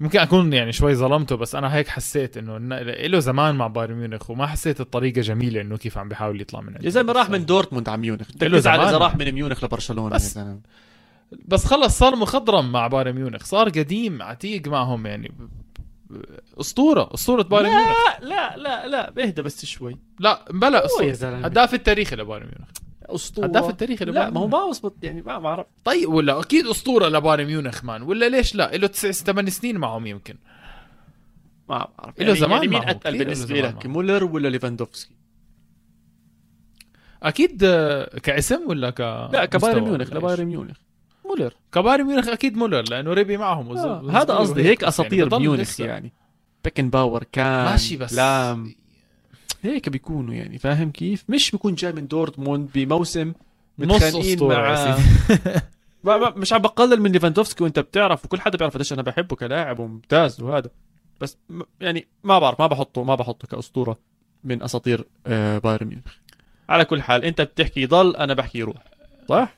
[0.02, 2.58] ممكن أكون يعني شوي ظلمته بس أنا هيك حسيت إنه
[3.06, 6.76] له زمان مع بايرن ميونخ وما حسيت الطريقة جميلة إنه كيف عم بيحاول يطلع من
[6.80, 8.28] يا زلمة راح من دورتموند على ميونخ.
[8.42, 8.98] له بتزعل إذا.
[8.98, 10.38] راح من ميونخ لبرشلونة بس-
[11.48, 15.32] بس خلص صار مخضرم مع بايرن ميونخ صار قديم عتيق معهم يعني.
[16.60, 17.88] أسطورة أسطورة بايرن ميونخ.
[18.22, 19.96] لا لا لا لا بهدى بس شوي.
[20.20, 21.36] لا بلا أسطورة.
[21.36, 22.68] هداف التاريخي لبايرن ميونخ.
[23.08, 24.46] أسطورة هداف التاريخي لا ما هو.
[24.48, 28.76] ما وصلت يعني ما بعرف طيب ولا أكيد أسطورة لبايرن ميونخ مان ولا ليش لا
[28.76, 30.34] له تسع ثمان سنين معهم يمكن
[31.68, 33.86] ما بعرف إله زمان يعني مين أتقل بالنسبة لك.
[33.86, 35.14] مولر ولا ليفاندوفسكي
[37.22, 39.00] أكيد آه، كاسم ولا ك
[39.32, 40.76] لا كبايرن ميونخ؟ لبايرن ميونخ
[41.24, 44.10] مولر كبايرن ميونخ أكيد مولر لأنه ربي معهم آه.
[44.10, 45.80] هذا قصدي هيك يعني اساطير بضل ميونخ.
[45.80, 46.12] يعني
[46.64, 48.74] بيكنباور كان ماشي بس لام
[49.62, 53.32] هيك بيكونوا يعني فاهم كيف؟ مش بيكون جاي من دورتموند بموسم
[53.78, 54.98] نص متخانقين مع
[56.36, 60.40] مش عم بقلل من ليفاندوفسكي وانت بتعرف وكل حدا بيعرف قديش أنا بحبه كلاعب وممتاز
[60.40, 60.70] وهذا.
[61.20, 61.38] بس
[61.80, 63.98] يعني ما بعرف ما بحطه ما بحطه كأسطورة
[64.44, 66.12] من أساطير آه، بايرن ميونخ.
[66.68, 68.84] على كل حال انت بتحكي ضل أنا بحكي يروح
[69.28, 69.54] صح؟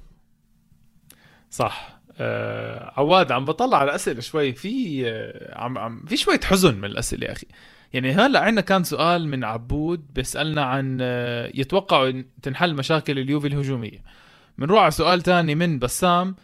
[1.51, 2.01] صح.
[2.19, 4.53] آه عواد عم بطلع على الأسئلة شوي.
[4.53, 7.47] في آه عم عم في شوية حزن من الأسئلة يا أخي.
[7.94, 14.02] يعني هلا عندنا كان سؤال من عبود بيسألنا عن آه يتوقعوا تنحل مشاكل اليوفي الهجومية
[14.59, 16.37] بنروح على سؤال تاني من بسام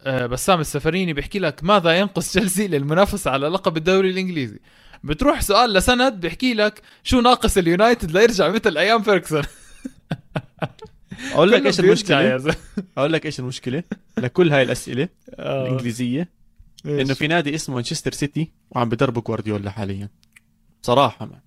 [0.00, 4.58] آه بسام السفريني بيحكي لك ماذا ينقص تشيلسي للمنافسة على لقب الدوري الإنجليزي
[5.04, 9.42] بتروح سؤال لسند بيحكي لك شو ناقص اليونايتد ليرجع مثل أيام فيركسون
[11.32, 12.54] أقول لك إيش المشكلة.
[12.98, 13.82] أقول لك إيش المشكلة
[14.18, 15.66] لكل هاي الأسئلة آه.
[15.66, 16.28] الإنجليزية؟
[16.86, 20.08] إنه في نادي اسمه مانشستر سيتي وعم بدربه جوارديولا حاليا
[20.82, 21.40] بصراحه ما.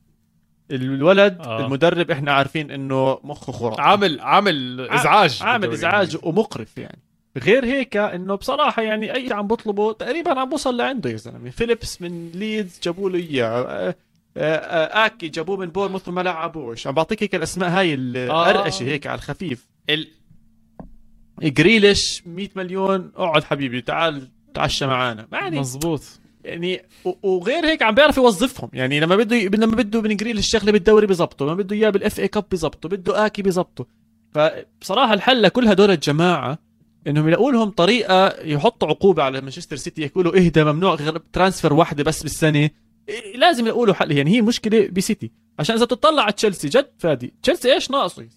[0.71, 1.45] الولد آه.
[1.45, 1.65] آه.
[1.65, 3.81] المدرب إحنا عارفين إنه مخه خرافي.
[3.81, 6.27] عامل عامل إزعاج عامل بالدوري إزعاج الإنجليزي.
[6.29, 6.99] ومقرف يعني.
[7.37, 11.49] غير هيك إنه بصراحة يعني أي عم بطلبه تقريبا عم بوصل لعنده يا زلمة.
[11.49, 13.47] فيليبس من ليدز جابوا له إياه.
[13.47, 13.95] آه،
[14.37, 16.87] آه، آه، آكي جابوه من بورنموث وما لعبوش.
[16.87, 19.69] عم بعطيك هيك الأسماء هاي القرقشه هيك على الخفيف.
[19.89, 20.07] ال...
[21.41, 23.11] جريليش 100 مليون.
[23.15, 25.27] أقعد حبيبي تعال تعشى معانا.
[25.31, 26.01] ما يعني مزبوط
[26.45, 26.81] يعني
[27.23, 28.69] وغير هيك عم بيعرف يوظفهم.
[28.73, 32.27] يعني لما بده لما بده من جريل الشغلة بالدوري بظبطه لما بده إياه بال FA
[32.27, 33.85] Cup بظبطه بده آكي بظبطه
[34.31, 36.59] فبصراحة الحل لكل هدول الجماعة
[37.07, 42.03] إنهم يلاقوا لهم طريقة يحطوا عقوبة على مانشستر سيتي يقولوا اهدى ممنوع غير transfer واحدة
[42.03, 42.69] بس بالسنة.
[43.09, 44.11] إيه، لازم يلاقوا له حل.
[44.11, 45.31] يعني هي مشكلة بسيتي.
[45.59, 47.33] عشان إذا تطلع على تشيلسي جد فادي.
[47.43, 48.27] تشيلسي إيش ناقصه؟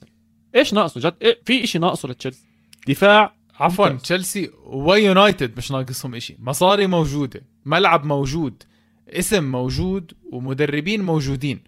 [0.55, 2.45] إيش ناقصه؟ جد إيه في شيء ناقصه لتشيلسي؟
[2.89, 3.89] دفاع عفوا.
[3.89, 6.37] تشيلسي ويونايتد مش ناقصهم إشي.
[6.41, 8.63] مصاري موجودة ملعب موجود
[9.09, 11.61] اسم موجود ومدربين موجودين.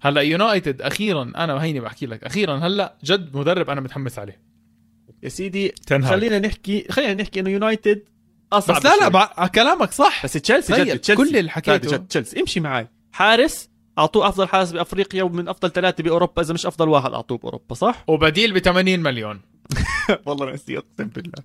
[0.00, 4.40] هلا يونايتد أخيرا أنا هيني بحكي لك أخيرا هلا جد مدرب أنا متحمس عليه.
[5.22, 8.02] يا سيدي تنهاج خلينا نحكي خلينا نحكي إنه يونايتد
[8.52, 9.08] أصعب بس لا لا.
[9.08, 9.46] مع...
[9.46, 10.24] كلامك صح.
[10.24, 11.24] بس تشيلسي تخيل، جد تشيلسي.
[11.30, 16.02] كل اللي حكيته- جد تشيلسي امشي معي حارس أعطوه أفضل حارس بأفريقيا ومن أفضل ثلاثة
[16.04, 19.40] بأوروبا إذا مش أفضل واحد أعطوه بأوروبا صح؟ وبديل ب 80 مليون.
[20.26, 21.42] والله نسيت أقسم بالله.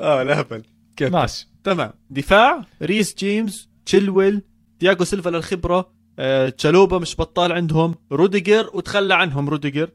[0.00, 0.62] آه لا هبل
[0.96, 1.48] كيف؟ ماشي.
[1.64, 1.90] تمام.
[2.10, 2.64] دفاع.
[2.82, 4.42] ريس جيمس تشيلويل
[4.80, 9.90] تياغو سيلفا للخبرة آه، تشالوبا مش بطال عندهم روديجر وتخلى عنهم روديجر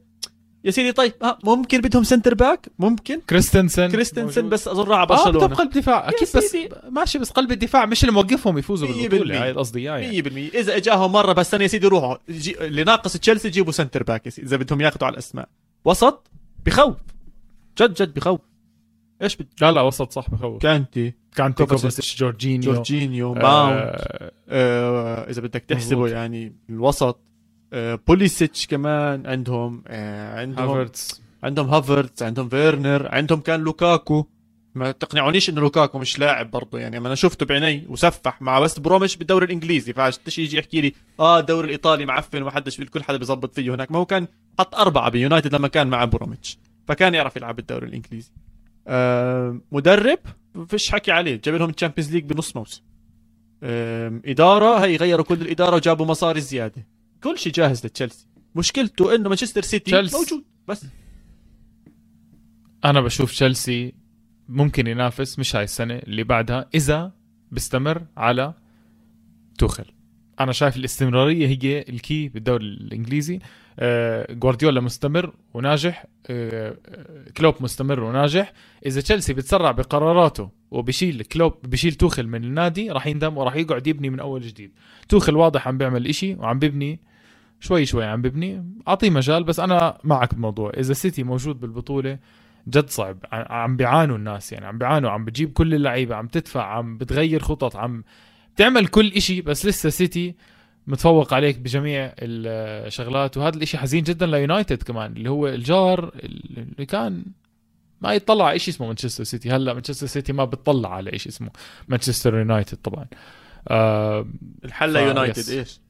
[0.64, 3.20] يا سيدي طيب ها ممكن بدهم centre back؟ ممكن.
[3.20, 3.88] كريستنسن.
[3.90, 4.48] كريستنسن.
[4.48, 6.08] بس أظن راح على آه بدهم برشلونه قلب دفاع.
[6.08, 6.56] أكيد بس.
[6.90, 9.44] ماشي بس قلب الدفاع مش اللي موقفهم يفوزوا مية بالبطوله بالمية.
[9.44, 10.22] هاي قصدي يعني.
[10.22, 12.16] 100% إذا إجاهم مرة بس سنه يا سيدي روحوا.
[12.30, 12.60] جي...
[12.64, 15.48] اللي ناقص تشيلسي جيبوا centre back يا سيدي إذا بدهم ياخذوا على الأسماء.
[15.84, 16.30] وسط.
[16.66, 16.96] بخوف.
[17.78, 18.40] جد جد بخوف.
[19.22, 19.62] إيش بت...
[19.62, 20.62] لا لا وسط صح بخوف.
[20.62, 21.14] كانتي.
[21.36, 22.72] كانتي كوفاسيتش، جورجينيو.
[22.72, 23.42] جورجينيو ماونت.
[23.44, 26.08] آه آه إذا بدك تحسبه.
[26.08, 27.20] يعني الوسط.
[27.72, 34.26] آه بوليسيتش كمان عندهم آه عندهم هافرتس عندهم هافرتز عندهم فيرنر عندهم كان لوكاكو.
[34.74, 37.00] ما تقنعونيش إنه لوكاكو مش لاعب برضه يعني.
[37.00, 39.92] ما أنا شفته بعيني وسفح مع وست بروميتش بالدوري الإنجليزي.
[39.92, 43.92] فايش يجي يحكي لي آه الدوري الإيطالي معفن وما حدش كل حدا بيظبط فيه هناك.
[43.92, 44.26] ما هو كان
[44.58, 46.58] حط أربعة ب United لما كان مع بروميتش.
[46.86, 48.32] فكان يعرف يلعب بالدوري الإنجليزي.
[48.86, 50.18] آه مدرب
[50.68, 52.82] فيش حكي عليه جاب لهم ال Champions League بنص موسم.
[53.62, 56.86] آه إدارة هي غيروا كل الإدارة وجابوا مصاري زيادة.
[57.22, 58.28] كل شيء جاهز لتشيلسي.
[58.54, 60.16] مشكلته إنه مانشستر سيتي تشيلسي.
[60.16, 60.86] موجود بس.
[62.84, 63.94] أنا بشوف تشيلسي
[64.48, 67.12] ممكن ينافس مش هاي السنة اللي بعدها إذا
[67.50, 68.54] بيستمر على
[69.58, 69.93] توخل
[70.40, 73.38] أنا شايف الاستمرارية هي ال key بالدوري الإنجليزي.
[73.78, 76.06] آه، جوارديولا مستمر وناجح.
[76.30, 78.52] آه، آه، كلوب مستمر وناجح.
[78.86, 84.10] إذا تشيلسي بتسرع بقراراته وبشيل كلوب بشيل توخل من النادي راح يندم وراح يقعد يبني
[84.10, 84.72] من أول جديد.
[85.08, 87.00] توخل واضح عم بيعمل إشي وعم بيبني
[87.60, 90.72] شوي شوي عم ببني أعطيه مجال بس أنا معك بموضوع.
[90.76, 92.18] إذا سيتي موجود بالبطولة
[92.68, 93.18] جد صعب.
[93.32, 97.76] عم بيعانوا الناس يعني عم بيعانوا عم بتجيب كل اللعيبة عم تدفع عم بتغير خطط
[97.76, 98.04] عم
[98.54, 100.34] بتعمل كل إشي بس لسه سيتي
[100.86, 106.86] متفوق عليك بجميع الشغلات وهذا الإشي حزين جدا ل United كمان اللي هو الجار اللي
[106.86, 107.24] كان
[108.00, 111.50] ما يطلع على شيء اسمه مانشستر سيتي هلأ مانشستر سيتي ما بتطلع على شيء اسمه
[111.88, 113.06] مانشستر يونايتد طبعا
[113.68, 114.26] آه
[114.64, 115.48] الحل United.
[115.50, 115.80] إيش؟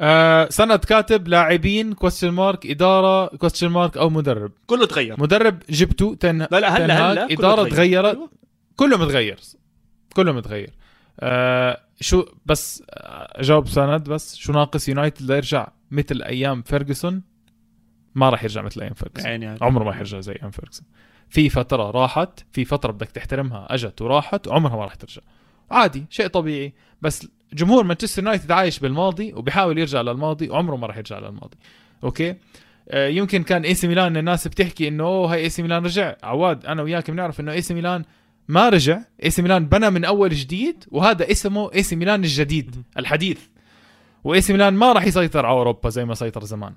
[0.00, 6.14] آه سند كاتب لاعبين question mark إدارة question mark أو مدرب كله تغير مدرب جبت
[6.14, 7.70] تين هاج لا لا هلأ هلأ كله إدارة تغير.
[7.70, 8.30] تغيرت أيوة.
[8.76, 9.38] كله متغير
[10.12, 10.70] كله متغير.
[11.20, 17.22] آه شو بس آه، جاوب سند بس شو ناقص United ليرجع مثل أيام فيرجسون
[18.14, 19.58] ما راح يرجع مثل أيام فيرجسون يعني يعني.
[19.62, 20.86] عمره ما حيرجع زي أيام فيرجسون
[21.28, 25.22] في فترة راحت في فترة بدك تحترمها أجت وراحت وعمرها ما راح ترجع.
[25.70, 26.72] عادي شيء طبيعي.
[27.02, 31.56] بس جمهور مانشستر يونايتد عايش بالماضي وبيحاول يرجع للماضي وعمره ما راح يرجع للماضي.
[32.04, 32.34] okay؟
[32.88, 36.16] آه، يمكن كان AC ميلان الناس بتحكي إنه أوه هاي AC ميلان رجع.
[36.22, 38.04] عواد أنا وياك بنعرف إنه اي سي ميلان
[38.52, 39.00] ما رجع.
[39.24, 43.38] اي سي ميلان بنى من أول جديد وهذا اسمه اي سي ميلان الجديد الحديث.
[44.24, 46.72] واي سي ميلان ما راح يسيطر على أوروبا زي ما سيطر زمان.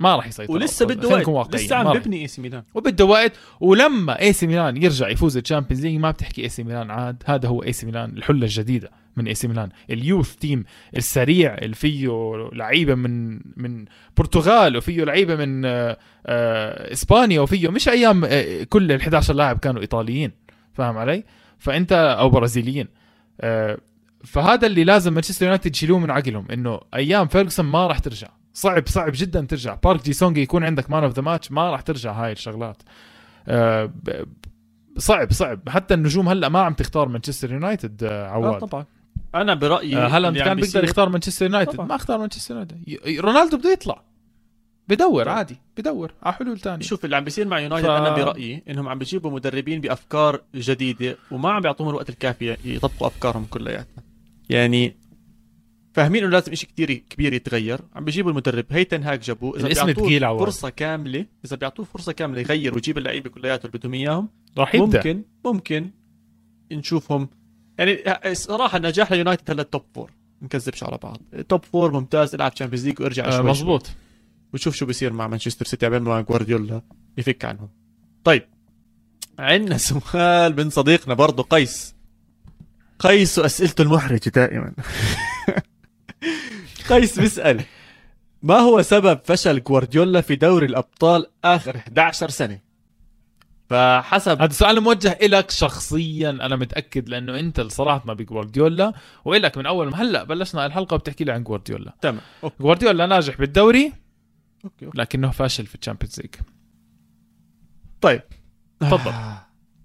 [0.00, 0.86] ما راح يسيطر ولسه.
[0.86, 1.54] بده وقت.
[1.54, 3.32] لسه عم ببني AC ميلان وبده وقت.
[3.60, 7.22] ولما AC ميلان يرجع يفوز ال Champions League ما بتحكي AC ميلان عاد.
[7.26, 10.64] هذا هو AC ميلان الحلة الجديدة من AC ميلان ال youth team
[10.96, 12.08] السريع اللي فيه
[12.52, 13.84] لعيبة من من
[14.16, 19.58] برتغال وفيه لعيبة من آه، آه، إسبانيا وفيه مش أيام آه، كل ال 11 لاعب
[19.58, 20.43] كانوا إيطاليين.
[20.74, 21.24] فاهم علي؟
[21.58, 22.88] فأنت أو برازيليين
[23.40, 23.78] آه،
[24.24, 28.28] فهذا اللي لازم مانشستر يونايتد يشيلوه من عقلهم إنه أيام فيرجسون ما راح ترجع.
[28.52, 29.74] صعب صعب جدا ترجع.
[29.74, 32.82] بارك جي سونج يكون عندك man of the match ما راح ترجع هاي الشغلات.
[33.48, 33.92] آه،
[34.98, 35.68] صعب صعب.
[35.68, 38.60] حتى النجوم هلأ ما عم تختار مانشستر يونايتد آه، آه عواد.
[38.60, 38.84] طبعا.
[39.34, 41.80] أنا برأيي هالاند كان بيقدر يختار مانشستر يونايتد.
[41.80, 43.20] ما اختار مانشستر يونايتد.
[43.20, 44.02] رونالدو بده يطلع.
[44.88, 45.34] بدور طبعاً.
[45.36, 47.90] عادي بدور على حلول ثانية شوف اللي عم بيصير مع United ف-.
[47.90, 53.44] أنا برأيي إنهم عم بيجيبوا مدربين بأفكار جديدة وما عم بيعطوهم الوقت الكافي يطبقوا أفكارهم
[53.44, 54.02] كلياتها
[54.50, 54.96] يعني
[55.94, 59.66] فاهمين إنه لازم شيء كثير كبير يتغير عم بيجيبوا المدرب هي تين هاج جابوه إذا
[59.66, 60.40] الاسم بيعطوه تقيل عواد.
[60.44, 64.98] فرصة كاملة إذا بيعطوه فرصة كاملة يغير ويجيب اللعيبة كلياتهم اللي بدهم إياهم راح يبدأ
[64.98, 65.90] ممكن ممكن
[66.72, 67.28] نشوفهم
[67.78, 67.98] يعني
[68.34, 70.10] صراحة النجاح ل United هلا top four
[70.42, 73.78] نكذبش على بعض top four ممتاز العب Champions League وارجع آه شوي شوي.
[74.54, 76.82] وشوف شو بيصير مع مانشستر سيتي قبل ما جوارديولا
[77.18, 77.68] يفك عنهم.
[78.24, 78.42] طيب
[79.38, 81.94] عندنا سؤال من صديقنا برضه قيس.
[82.98, 84.72] قيس واسئلته المحرجه دائما.
[86.90, 87.62] قيس بيسأل
[88.42, 92.60] ما هو سبب فشل جوارديولا في دوري الأبطال آخر 11 سنة؟
[93.70, 96.30] فحسب هذا سؤال موجه لك شخصيا.
[96.30, 98.92] أنا متأكد لأنه انت اللي صراحتنا بجوارديولا
[99.24, 101.94] وإلك من أول ما هلأ بلشنا الحلقة بتحكي لي عن جوارديولا.
[102.00, 102.56] تمام أوكي.
[102.60, 104.03] جوارديولا ناجح بالدوري
[104.64, 106.34] أوكي لكنه فاشل في الشامبيونز ليج.
[108.00, 108.22] طيب.
[108.80, 109.12] تفضل.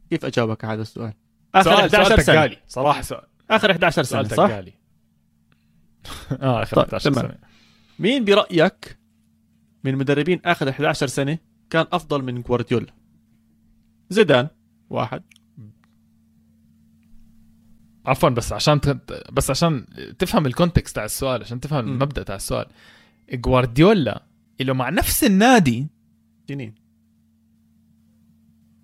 [0.09, 1.13] كيف أجاوبك على هذا السؤال؟
[1.55, 3.23] آخر سؤال 11 سؤال سنه تقالي صراحة سؤال.
[3.49, 4.73] آخر 11 سنه سؤال صح؟ تقالي.
[6.41, 7.27] آه آخر طيب، 11 تمام.
[7.27, 7.37] سنه
[7.99, 8.99] مين برأيك
[9.83, 11.37] من مدربين آخر 11 سنة
[11.69, 12.93] كان أفضل من جوارديولا؟
[14.09, 14.47] زيدان
[14.89, 15.23] واحد.
[18.05, 18.89] عفوا بس عشان ت...
[19.31, 19.85] بس عشان
[20.19, 21.87] تفهم الكونتكست تاع السؤال عشان تفهم.
[21.87, 22.65] المبدأ تاع السؤال.
[23.33, 24.28] جوارديولا
[24.61, 25.87] له مع نفس النادي
[26.49, 26.75] سنين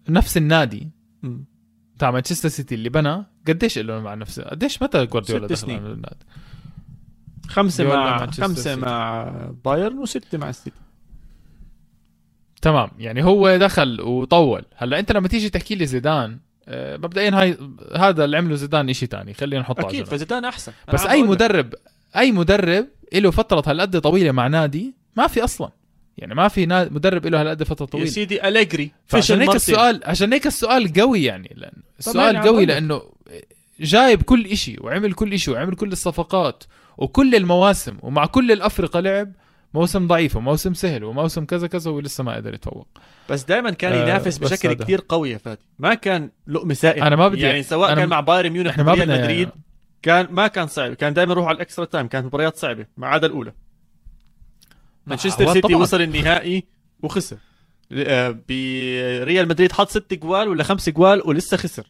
[0.10, 0.90] نفس النادي
[1.24, 1.46] مم.
[2.00, 5.84] تاع مانشستر سيتي اللي بنى قديش له مع نفسه قديش متى جوارديولا دخل سنين.
[5.84, 6.26] على النادي
[7.48, 8.82] خمسة مع خمسة سيتي.
[8.82, 9.30] مع
[9.66, 10.78] بايرن وستة مع السيتي
[12.62, 17.58] تمام يعني هو دخل وطول هلا أنت لما تيجي تحكي لي زيدان آه، مبدئيا هاي
[17.96, 20.06] هذا اللي عمله زيدان شيء ثاني خلينا نحطه أكيد.
[20.06, 21.24] فزيدان أحسن بس أي.
[21.24, 21.74] مدرب
[22.16, 25.70] أي مدرب له فترة هالقد طويلة مع نادي ما في أصلا.
[26.18, 30.02] يعني ما في مدرب له هالقد فترة يا طويله سيدي اليجري فعشان فشل هيك السؤال
[30.06, 32.66] عشان هيك السؤال قوي يعني لأن السؤال يعني قوي.
[32.66, 33.02] لأنه
[33.80, 36.64] جايب كل إشي وعمل كل إشي وعمل كل الصفقات
[36.98, 39.32] وكل المواسم ومع كل الأفرقة لعب
[39.74, 42.88] موسم ضعيف وموسم سهل وموسم كذا كذا ولسه ما قدر يتفوق.
[43.30, 44.84] بس دائما كان آه، ينافس بس بشكل هذا.
[44.84, 45.62] كثير قوي يا فادي.
[45.80, 49.10] ما كان لقمه سائله أنا ما بدي- يعني سواء أنا كان مع بايرن ميونخ ريال
[49.10, 49.50] مدريد
[50.02, 50.94] كان ما كان صعب.
[50.94, 52.08] كان دائما يروح على الإكسترا تايم.
[52.08, 53.54] كانت مباريات صعبة ما عدا الأولى.
[55.08, 55.76] مانشستر سيتي طبعاً.
[55.82, 56.64] وصل النهائي
[57.04, 57.38] وخسر.
[57.92, 61.88] آه، بريال مدريد حط ست جوال ولا خمس جوال ولسه خسر.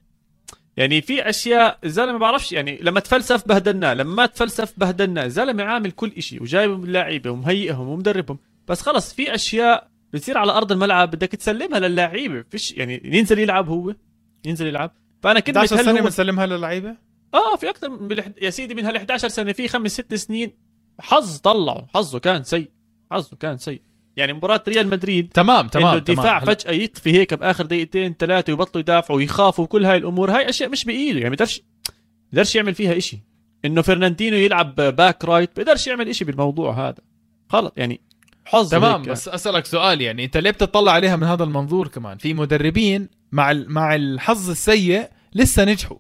[0.77, 5.63] يعني في أشياء الزلمه ما بعرفش يعني لما تفلسف بهدلناه لما ما تفلسف بهدلناه الزلمه
[5.63, 8.39] عامل كل إشي وجايب اللعيبه ومهيئهم ومدربهم.
[8.67, 13.69] بس خلص في أشياء بتصير على أرض الملعب بدك تسلمها للاعيبه فيش يعني ينزل يلعب
[13.69, 13.95] هو
[14.45, 14.91] ينزل يلعب.
[15.23, 16.95] فأنا كلمه 11 هل سنة بنسلمها للعيبة؟
[17.33, 18.17] آه في أكثر من.
[18.41, 20.51] يا سيدي من هال 11 سنة في خمس ست سنين
[20.99, 22.69] حظ طلعوا حظه كان سيء.
[23.11, 23.81] حظه كان سيء.
[24.17, 26.55] يعني مباراة ريال مدريد تمام تمام إنه الدفاع تمام.
[26.55, 30.85] فجأة يطفي هيك بآخر دقيقتين ثلاثة ويبطلوا يدافعوا ويخافوا وكل هاي الأمور هاي أشياء مش
[30.85, 31.17] بإيده.
[31.19, 31.61] يعني بيقدرش
[32.31, 33.19] بيقدرش يعمل فيها إشي.
[33.65, 37.01] إنه فرناندينو يلعب back right بيقدرش يعمل إشي بالموضوع هذا.
[37.53, 38.01] غلط يعني
[38.45, 39.09] حظ تمام هيك.
[39.09, 43.53] بس أسألك سؤال يعني أنت ليه بتطلع عليها من هذا المنظور كمان؟ في مدربين مع
[43.53, 45.97] مع الحظ السيء لسه نجحوا.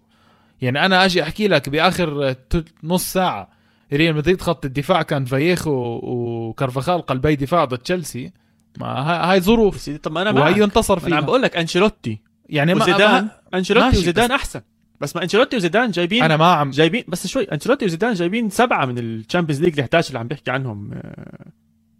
[0.61, 3.54] يعني أنا أجي أحكي لك بآخر ت- نص ساعة
[3.93, 8.31] ريال مدريد خط الدفاع كان فايخو وكارفاخال قلبي دفاع ضد تشيلسي.
[8.79, 9.89] ما ها- هاي ظروف.
[9.89, 11.19] طب ما أنا وهي معك انتصر أنا عم فيها.
[11.19, 12.19] بقول لك أنشيلوتي.
[12.49, 14.61] يعني ما وزيدان ما أنشيلوتي وزيدان أحسن.
[15.01, 18.85] بس ما أنشيلوتي وزيدان جايبين أنا ما عم جايبين بس شوي أنشيلوتي وزيدان جايبين سبعة
[18.85, 21.45] من ال Champions League ال 11 اللي عم بيحكي عنهم آه،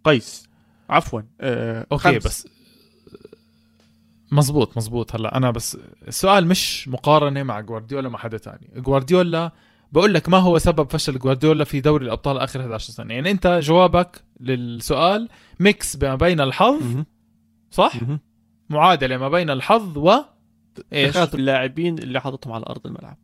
[0.04, 0.48] قيس.
[0.90, 2.26] عفوا آه، okay خمس.
[2.26, 2.48] بس
[4.32, 5.36] مزبوط مزبوط هلا.
[5.36, 8.68] أنا بس السؤال مش مقارنة مع جوارديولا مع حدا تاني.
[8.76, 9.52] جوارديولا
[9.92, 13.60] بقول لك ما هو سبب فشل جوارديولا في دوري الأبطال آخر 11 سنة؟ يعني أنت
[13.62, 15.28] جوابك للسؤال
[15.60, 16.82] ميكس ما بين الحظ.
[17.70, 17.92] صح.
[18.70, 20.12] معادلة ما بين الحظ و
[20.92, 23.16] إيش؟ تخاذل اللاعبين اللي حاططهم على أرض الملعب.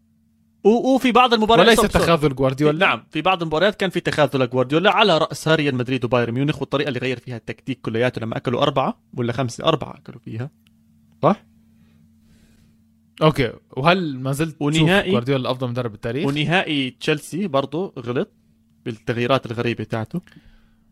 [0.65, 2.79] وفي بعض المباريات وليس تخاذل جوارديولا.
[2.79, 6.89] نعم في بعض المباريات كان في تخاذل جوارديولا على راسها ريال مدريد وبايرن ميونخ والطريقة
[6.89, 10.51] اللي غير فيها التكتيك كلياته لما أكلوا أربعة ولا خمسة أربعة أكلوا فيها
[13.23, 13.53] أوكي.
[13.77, 18.33] وهل ما زلت ونهائي- جوارديولا أفضل مدرب بالتاريخ؟ ونهائي تشيلسي برضه غلط
[18.85, 20.21] بالتغييرات الغريبة تاعته.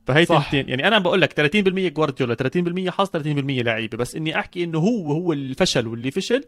[0.07, 0.27] فهي.
[0.27, 0.69] تنتين.
[0.69, 3.99] يعني أنا بقول لك 30% جوارديولا 30% حظ 30% لعيبة.
[3.99, 6.45] بس إني أحكي إنه هو هو اللي فشل واللي فشل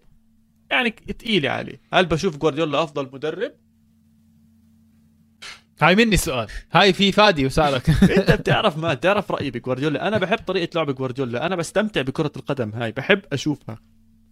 [0.70, 1.80] يعني ثقيله عليه.
[1.92, 3.52] هل بشوف جوارديولا أفضل مدرب؟
[5.82, 6.46] هاي مني سؤال.
[6.72, 7.90] هاي في فادي وسألك.
[8.18, 10.08] أنت بتعرف ما بتعرف رأيي بجوارديولا.
[10.08, 11.46] أنا بحب طريقة لعب جوارديولا.
[11.46, 12.92] أنا بستمتع بكرة القدم هاي.
[12.92, 13.78] بحب أشوفها.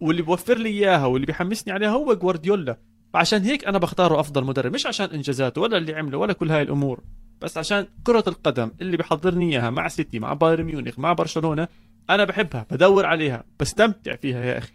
[0.01, 2.77] واللي بوفر لي إياها واللي بيحمسني عليها هو جوارديولا.
[3.13, 6.61] فعشان هيك أنا بختاره أفضل مدرب مش عشان إنجازاته ولا اللي عمله ولا كل هاي
[6.61, 7.03] الأمور
[7.41, 11.67] بس عشان كرة القدم اللي بيحضرني إياها مع سيتي مع بايرن ميونخ مع برشلونة
[12.09, 14.71] أنا بحبها بدور عليها بستمتع فيها يا أخي.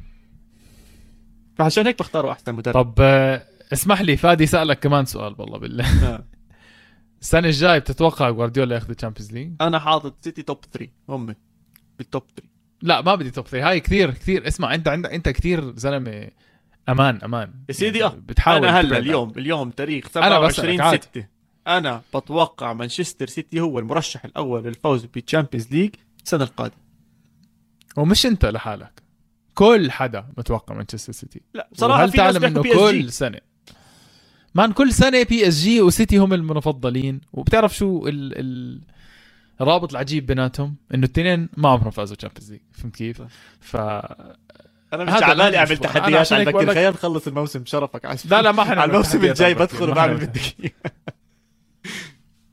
[1.58, 2.74] فعشان هيك بختاره أحسن مدرب.
[2.74, 6.08] طب آه، اسمح لي فادي سألك كمان سؤال والله بالله.
[6.14, 6.24] آه.
[7.20, 11.34] السنة الجاي بتتوقع جوارديولا ياخذ الشامبيونز ليج؟ أنا حاطط سيتي توب 3 هم
[11.98, 12.48] بالتوب 3
[12.87, 14.49] لا ما بدي توب 3 هاي كثير كثير.
[14.49, 16.29] اسمع انت عندك انت كثير زلمة
[16.88, 17.53] أمان أمان.
[17.68, 18.09] يا سيدي آه.
[18.09, 21.03] بتحاول أنا هلأ اليوم اليوم تاريخ أنا بسألك 27 عادي.
[21.03, 21.27] 6
[21.66, 25.90] أنا بتوقع مانشستر سيتي هو المرشح الأول للفوز بال Champions League
[26.25, 26.77] السنة القادمة.
[27.96, 29.03] ومش انت لحالك.
[29.55, 31.40] كل حدا متوقع مانشستر سيتي.
[31.55, 33.38] لا بصراحه ناس تعلم إنه كل سنة؟
[34.55, 37.20] مان كل سنة PSG وسيتي هم المفضلين.
[37.33, 38.81] وبتعرف شو ال ال
[39.61, 43.23] الرابط العجيب بيناتهم إنه الاثنين ما عمرهم فازوا Champions League فهمت كيف؟
[43.61, 48.19] ف أنا مش على بالي أعمل تحديات عشان عندك لك- الخير نخلص الموسم بشرفك على
[48.31, 50.31] لا لا ما حنعمل على الموسم الجاي بدخل وبعمل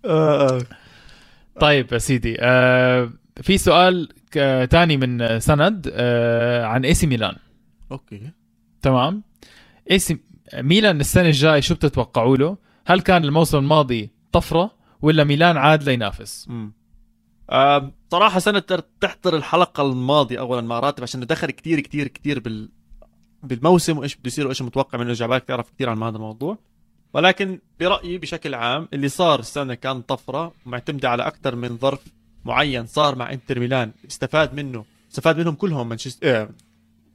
[0.06, 0.62] آه.
[1.62, 3.10] طيب يا سيدي آه
[3.42, 4.10] في سؤال
[4.70, 7.36] تاني من سند آه عن AC ميلان.
[7.92, 8.22] أوكي.
[8.82, 9.24] تمام؟
[9.92, 10.18] AC
[10.54, 16.48] ميلان السنة الجاي شو بتتوقعوا له؟ هل كان الموسم الماضي طفرة ولا ميلان عاد لينافس؟
[17.50, 18.64] آه، صراحة سنة
[19.02, 22.70] تحضر الحلقة الماضية اولا مع راتب عشان دخل كتير كتير كتير بال
[23.44, 26.58] بالموسم وإيش بده يصير وإيش متوقع منه جعبالك تعرف كثير عن هذا الموضوع.
[27.14, 32.00] ولكن برأيي بشكل عام اللي صار السنة كان طفرة معتمدة على أكثر من ظرف
[32.46, 33.92] معين صار مع إنتر ميلان.
[34.08, 36.50] استفاد منه استفاد منهم كلهم مانشستر آه،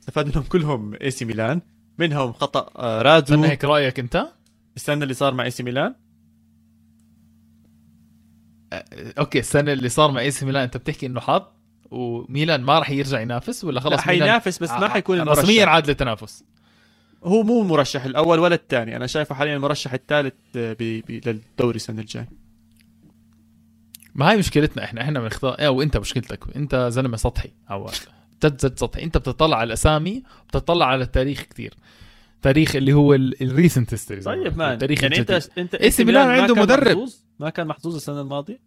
[0.01, 1.61] استفاد منهم كلهم إي سي ميلان.
[1.99, 4.29] منهم خطأ آه، رادو استنى هيك رأيك أنت؟
[4.77, 5.95] السنة اللي صار مع إي سي ميلان.
[9.19, 11.43] أوكي السنة اللي صار مع AC ميلان أنت بتحكي إنه حظ
[11.91, 15.69] وميلان ما راح يرجع ينافس ولا لا خلص حينافس بس ما حيكون رسميا المرشح.
[15.69, 16.45] عاد للتنافس.
[17.25, 20.35] هو مو المرشح الأول ولا الثاني أنا شايفه حاليا المرشح الثالث.
[20.55, 21.03] ب...
[21.27, 22.27] للدوري السنة الجاي
[24.15, 27.91] ما هي مشكلتنا إحنا إحنا بنختار إيه وانت مشكلتك أنت زلمة سطحي أو
[28.45, 29.03] جد جد سطحي.
[29.03, 31.75] أنت بتطلع على الأسامي بتطلع على التاريخ كثير
[32.43, 35.51] تاريخ اللي هو ال recent history طيب مان التاريخ يعني انت الجديد.
[35.59, 36.89] انت AC ميلان ما عنده مدرب.
[36.89, 38.61] محظوظ؟ ما كان محظوظ السنة الماضية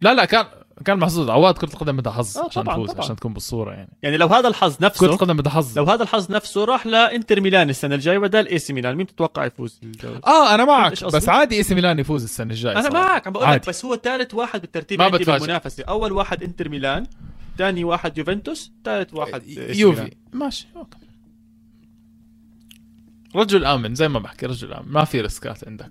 [0.00, 0.46] لا لا كان
[0.84, 2.90] كان محظوظ عواد كرة القدم بدها حظ آه، عشان تفوز.
[2.90, 6.02] عشان تكون بالصورة يعني يعني لو هذا الحظ كرة نفسه القدم بدها حظ لو هذا
[6.02, 9.80] الحظ نفسه راح لإنتر ميلان السنة الجاية بدل AC ميلان مين بتتوقع يفوز؟
[10.26, 13.08] آه أنا معك؟ بس عادي AC ميلان يفوز السنة الجاية أنا صراحة.
[13.08, 13.68] معك عم بقول لك.
[13.68, 15.08] بس هو ثالث واحد بالترتيب ما.
[15.08, 17.06] بالمنافسة أول واحد إنتر ميلان
[17.58, 19.76] ثاني واحد يوفنتوس ثالث واحد ميلان.
[19.76, 20.98] يوفي ماشي أوكي
[23.36, 24.92] رجل آمن زي ما بحكي رجل آمن.
[24.92, 25.90] ما في ريسكات عندك.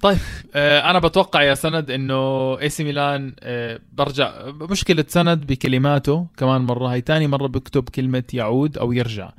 [0.00, 0.18] طيب
[0.54, 2.14] آه أنا بتوقع يا سند إنه
[2.60, 4.32] AC ميلان آه برجع
[4.70, 6.88] مشكلة سند بكلماته كمان مرة.
[6.88, 9.30] هي تاني مرة بكتب كلمة يعود أو يرجع.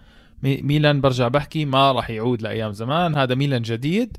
[0.43, 3.16] مي- ميلان برجع بحكي ما راح يعود لأيام زمان.
[3.16, 4.18] هذا ميلان جديد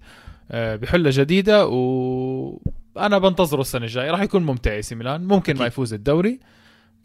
[0.51, 4.11] آه بحلة جديدة وأنا بنتظره السنة الجاية.
[4.11, 5.24] راح يكون ممتع AC ميلان.
[5.27, 5.66] ممكن ما.
[5.66, 6.41] يفوز الدوري.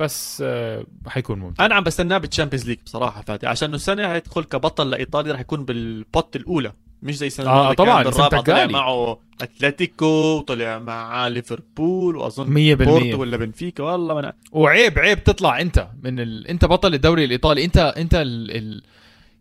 [0.02, 1.66] بس آه حيكون ممتع.
[1.66, 3.47] أنا عم بستناه بال Champions League بصراحة فادي.
[3.47, 6.74] عشان السنة هيدخل كبطل لإيطاليا راح يكون بال pot الأولى.
[7.04, 8.66] مش زي السنة آه، طبعاً، كان بالرابعة طلع.
[8.68, 13.84] معه أتلتيكو طلع مع ليفربول وأظن 100% بورتو ولا بنفيكا.
[13.84, 16.47] والله ما أنا- وعيب عيب تطلع أنت من ال...
[16.47, 17.66] أنت بطل الدوري الإيطالي.
[17.66, 18.58] انت أنت ال...
[18.58, 18.82] ال...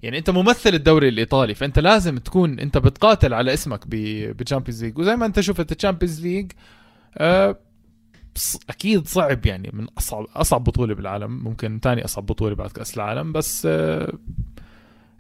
[0.03, 3.91] يعني أنت ممثل الدوري الإيطالي فأنت لازم تكون أنت بتقاتل على اسمك ب...
[4.37, 6.53] ب Champions League وزي ما أنت شفت ال Champions League
[7.19, 7.57] آه...
[8.70, 13.33] أكيد صعب يعني من أصعب أصعب بطولة بالعالم ممكن ثاني أصعب بطولة بعد كأس العالم
[13.33, 14.12] بس آه...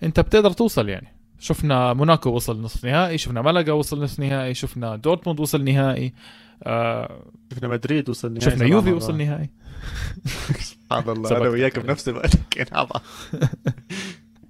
[0.02, 1.08] أنت بتقدر توصل يعني
[1.38, 6.12] شفنا موناكو وصل نصف نهائي شفنا ملقا وصل نصف نهائي شفنا دورتموند وصل نهائي
[6.62, 7.24] آه...
[7.52, 8.92] شفنا مدريد وصل نهائي شفنا يوفي.
[8.92, 9.50] وصل نهائي
[10.60, 11.78] سبحان الله أنا وياك.
[11.78, 12.86] بنفس الوقت كان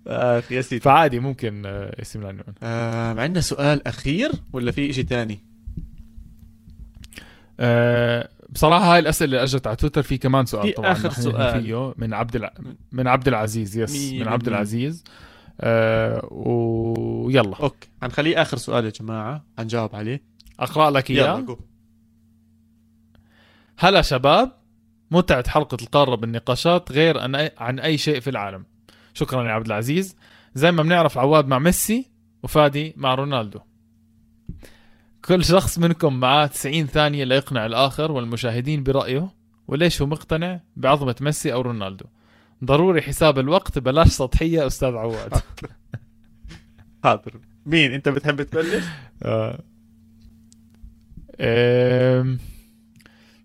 [0.07, 2.43] اخ يا سيدي فعادي ممكن آه، AC ميلان.
[2.63, 5.41] آه عندنا سؤال أخير ولا في شيء ثاني؟
[7.61, 11.23] آه، بصراحة هاي الأسئلة اللي إجت على تويتر في كمان سؤال في طبعا آخر نحن
[11.23, 11.63] سؤال.
[11.63, 12.55] فيه من عبد الع...
[12.93, 14.49] من عبد العزيز yes من عبد.
[14.49, 15.05] العزيز.
[15.61, 17.57] آه ويلا.
[17.57, 17.89] أوكي.
[18.03, 19.45] حنخليه آخر سؤال يا جماعة.
[19.59, 20.23] حنجاوب عليه.
[20.61, 21.59] أقرأ لك يلا اياه جو.
[23.79, 24.53] هلا شباب
[25.11, 27.51] متعة حلقة القارة بالنقاشات غير عن أي...
[27.59, 28.65] عن أي شيء في العالم.
[29.15, 30.17] شكرا يا عبد العزيز.
[30.55, 32.11] زي ما بنعرف عواد مع ميسي
[32.43, 33.61] وفادي مع رونالدو.
[35.25, 39.29] كل شخص منكم معاه 90 ثانية ليقنع الآخر والمشاهدين برأيه
[39.69, 42.05] وليش هو مقتنع بعظمة ميسي أو رونالدو؟
[42.65, 45.33] ضروري حساب الوقت بلاش سطحية أستاذ عواد.
[47.05, 47.41] حاضر.
[47.67, 48.85] مين؟ أنت بتحب تبلش؟
[49.23, 49.61] آه.
[51.41, 52.39] آم،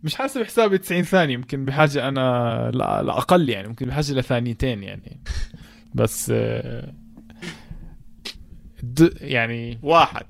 [0.04, 4.84] مش حاسب حسابي 90 ثانية يمكن بحاجة أنا لا, لا أقل يعني ممكن بحاجة لثانيتين
[4.84, 5.22] يعني.
[5.94, 6.94] بس آه،
[8.84, 10.26] د يعني واحد.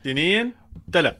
[0.00, 0.52] اثنين.
[0.92, 1.16] ثلاث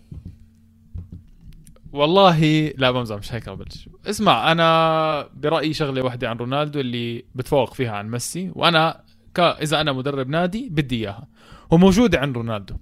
[1.92, 3.88] والله لا بمزح مش هيك بلش.
[4.06, 9.02] اسمع أنا برأيي شغلة واحدة عن رونالدو اللي بتفوق فيها عن ميسي وأنا
[9.34, 9.40] ك...
[9.40, 11.28] إذا أنا مدرب نادي بدي إياها.
[11.70, 12.76] وموجوده عند رونالدو.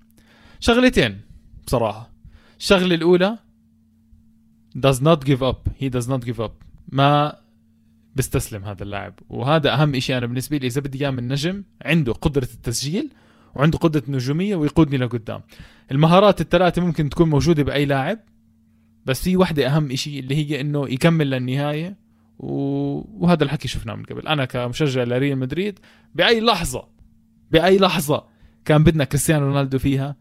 [0.61, 1.21] شغلتين
[1.67, 2.11] بصراحة.
[2.59, 3.39] الشغلة الأولى
[4.79, 5.71] does not give up.
[5.81, 6.53] He does not give up.
[6.89, 7.37] ما
[8.17, 9.15] بيستسلم هذا اللاعب.
[9.29, 13.11] وهذا أهم شيء أنا بالنسبة لي إذا بدي إياه من نجم عنده قدرة التسجيل
[13.55, 15.41] وعنده قدرة النجوميه ويقودني لقدام.
[15.93, 18.19] المهارات الثلاثة ممكن تكون موجودة بأي لاعب
[19.07, 21.97] بس في وحدة أهم شيء اللي هي إنه يكمل للنهاية
[22.39, 22.53] و...
[23.25, 24.29] وهذا الحكي شفناه من قبل.
[24.29, 25.79] أنا كمشجع لريال مدريد
[26.15, 26.89] بأي لحظة
[27.51, 28.25] بأي لحظة
[28.65, 30.17] كان بدنا كريستيانو رونالدو فيها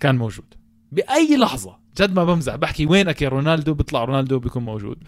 [0.00, 0.54] كان موجود.
[0.92, 4.98] بأي لحظة جد ما بمزح بحكي وينك يا رونالدو؟ بيطلع رونالدو بيكون موجود.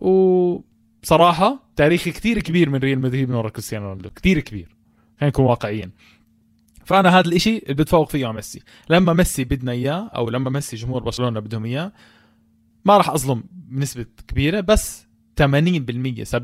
[0.00, 4.76] وبصراحه تاريخ كتير كبير من ريال مدريد من ورا كريستيانو رونالدو كتير كبير
[5.20, 5.90] خلينا نكون واقعيين.
[6.84, 8.62] فأنا هذا الإشي اللي بتفوق فيه على ميسي.
[8.90, 11.92] لما ميسي بدنا إياه أو لما ميسي جمهور برشلونة بدهم إياه
[12.84, 15.06] ما راح أظلم بنسبة كبيرة بس
[15.40, 15.46] 80% 70%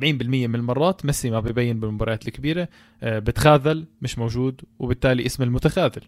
[0.02, 2.68] من المرات ميسي ما بيبين بالمباريات الكبيرة
[3.02, 6.02] آه، بتخاذل مش موجود وبالتالي اسم المتخاذل.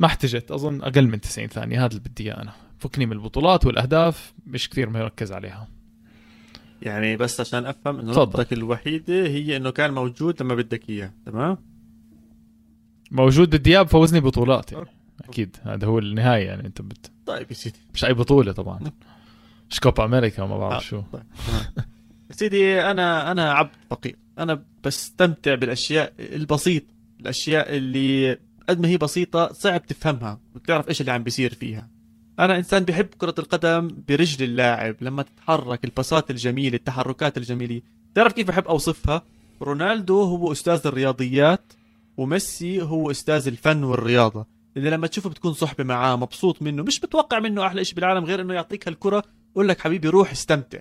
[0.00, 2.52] ما احتجت أظن أقل من 90 ثانية هذا اللي بدي إياه أنا.
[2.78, 5.68] فكني من البطولات والأهداف مش كثير مركز عليها.
[6.82, 8.10] يعني بس عشان أفهم إنه.
[8.10, 11.58] نقطتك الوحيدة هي إنه كان موجود لما بدك إياه تمام؟
[13.10, 14.86] موجود بدي اياه بفوزني بطولات يعني.
[15.24, 15.56] أكيد.
[15.62, 16.66] هذا هو النهاية يعني.
[16.66, 17.10] أنت بت...
[17.26, 17.78] طيب يا سيدي.
[17.94, 18.80] مش أي بطولة طبعا.
[19.70, 21.02] مش كوبا أمريكا وما بعرف آه، شو.
[21.12, 21.22] طيب.
[22.30, 24.16] يا سيدي أنا أنا عبد فقير.
[24.38, 26.86] أنا بستمتع بالأشياء البسيطه
[27.20, 28.38] الأشياء اللي
[28.68, 31.88] قد ما هي بسيطة صعب تفهمها وتعرف إيش اللي عم بيصير فيها.
[32.38, 34.96] أنا إنسان بحب كرة القدم برجل اللاعب.
[35.00, 37.80] لما تتحرك الباسات الجميلة التحركات الجميلة.
[38.14, 39.22] تعرف كيف بحب أوصفها؟
[39.62, 41.72] رونالدو هو أستاذ الرياضيات.
[42.18, 44.46] وميسي هو أستاذ الفن والرياضة.
[44.76, 48.40] اللي لما تشوفه بتكون صحبة معاه مبسوط منه مش بتوقع منه أحلى شيء بالعالم غير
[48.40, 50.78] إنه يعطيك هالكرة يقول لك حبيبي روح استمتع.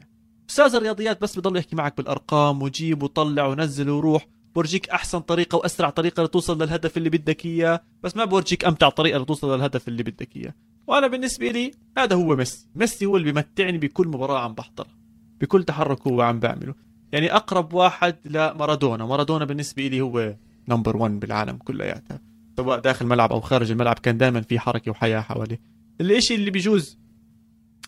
[0.50, 4.28] أستاذ الرياضيات بس بضل يحكي معك بالأرقام وجيب وطلع ونزل وروح.
[4.56, 9.20] بورجيك أحسن طريقة وأسرع طريقة لتوصل للهدف اللي بدك إياه بس ما بورجيك أمتع طريقة
[9.20, 10.54] لتوصل للهدف اللي بدك إياه.
[10.88, 12.68] وأنا بالنسبة لي هذا هو ميسي.
[12.76, 14.98] ميسي هو اللي بيمتعني بكل مباراة عم بحضرها
[15.42, 16.76] بكل تحرك هو عم بعمله.
[17.12, 19.06] يعني أقرب واحد لمارادونا.
[19.06, 20.36] مارادونا بالنسبة لي هو
[20.70, 22.22] number 1 بالعالم كلياتها
[22.58, 25.62] سواء داخل الملعب أو خارج الملعب كان دائما في حركة وحياة حواليه.
[26.02, 26.98] الإشي اللي بيجوز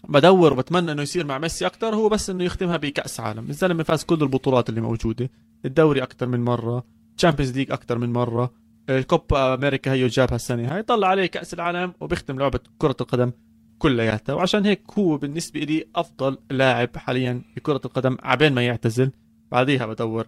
[0.09, 3.49] بدور وبتمنى إنه يصير مع ميسي أكثر هو بس إنه يختمها بكأس عالم.
[3.49, 5.29] الزلمة فاز كل البطولات اللي موجودة.
[5.65, 6.83] الدوري أكثر من مرة.
[7.17, 8.53] Champions League أكثر من مرة.
[8.89, 10.83] الكوبا أمريكا هي جابها السنة هاي.
[10.83, 13.31] طلع عليه كأس العالم وبيختم لعبة كرة القدم
[13.79, 19.11] كلياتها وعشان هيك هو بالنسبة لي أفضل لاعب حاليا بكرة القدم عبين ما يعتزل.
[19.51, 20.27] بعديها بدور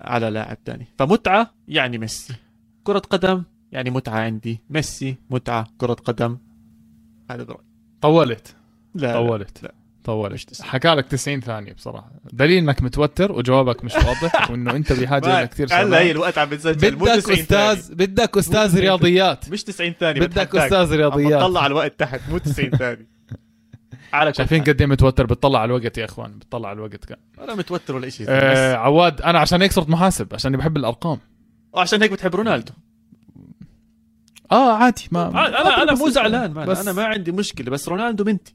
[0.00, 0.86] على لاعب تاني.
[0.98, 2.34] فمتعة يعني ميسي.
[2.84, 3.42] كرة قدم
[3.72, 4.60] يعني متعة عندي.
[4.70, 6.38] ميسي متعة كرة قدم.
[7.30, 7.64] هذا برأيي
[8.00, 8.56] طولت.
[8.94, 9.62] لا طولت.
[9.62, 9.74] لا.
[10.04, 10.32] طولت.
[10.32, 10.70] مش 90.
[10.70, 12.10] حكى لك 90 ثانية بصراحة.
[12.32, 16.48] دليل إنك متوتر وجوابك مش واضح وإنه أنت بحاجه ما- لكثير هلا هي الوقت عم
[16.48, 16.96] بتسجل.
[16.96, 17.72] مو بدك 90 ثانية.
[17.72, 19.48] أستاذ بدك أستاذ 90 رياضيات.
[19.50, 20.56] مش 90 ثانية بدك.
[20.56, 21.42] أستاذ عم رياضيات.
[21.42, 23.06] بطلع على الوقت تحت مو 90 ثانية.
[24.12, 24.62] على شايفين.
[24.64, 27.16] قد إيه متوتر؟ بتطلع على الوقت يا إخوان بتطلع على الوقت كان.
[27.40, 31.18] أنا متوتر ولا شيء آه بس عواد أنا عشان هيك صرت محاسب عشان بحب الأرقام.
[31.72, 32.72] وعشان هيك بتحب رونالدو.
[34.52, 36.54] آه عادي ما أنا أنا بس- مو زعلان.
[36.54, 38.54] بس أنا ما عندي مشكلة بس رونالدو بنتي.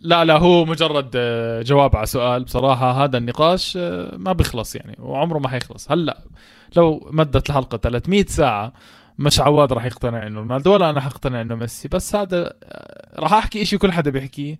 [0.00, 2.44] لا لا هو مجرد آه، جواب على سؤال.
[2.44, 5.90] بصراحة هذا النقاش آه، ما بيخلص يعني وعمره ما حيخلص.
[5.92, 6.18] هلأ
[6.76, 8.72] لو مدت الحلقة 300 ساعة
[9.18, 11.88] مش عواد راح يقتنع إنه رونالدو ولا أنا حقتنع إنه ميسي.
[11.88, 14.58] بس هذا آه، راح أحكي إشي كل حدا بيحكيه.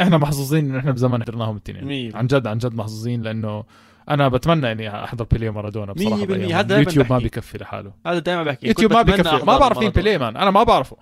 [0.00, 2.16] إحنا محظوظين انه إحنا بزمن حضرناهم الاثنين.
[2.16, 3.64] عن جد عن جد محظوظين لأنه
[4.10, 5.92] أنا بتمنى إني أحضر بيليه ومارادونا.
[5.92, 6.52] بأيامهم.
[6.52, 7.18] هذا اليوتيوب ما.
[7.18, 7.92] بيكفي لحاله.
[8.06, 8.66] هذا دائما بحكي.
[8.66, 9.44] يوتيوب ما بيكفي.
[9.46, 9.90] ما بعرف مين.
[9.90, 10.36] بيليه man.
[10.36, 10.96] أنا ما بعرفه.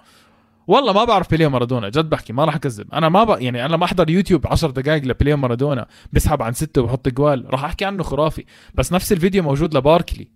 [0.67, 2.33] والله ما بعرف بيليه مارادونا جد بحكي.
[2.33, 2.95] ما راح أكذب.
[2.95, 3.41] أنا ما ب...
[3.41, 7.65] يعني أنا لما أحضر يوتيوب 10 دقائق لبيليه مارادونا بيسحب عن ستة وبحط جول راح
[7.65, 8.45] أحكي عنه خرافي.
[8.75, 10.29] بس نفس الفيديو موجود لباركلي.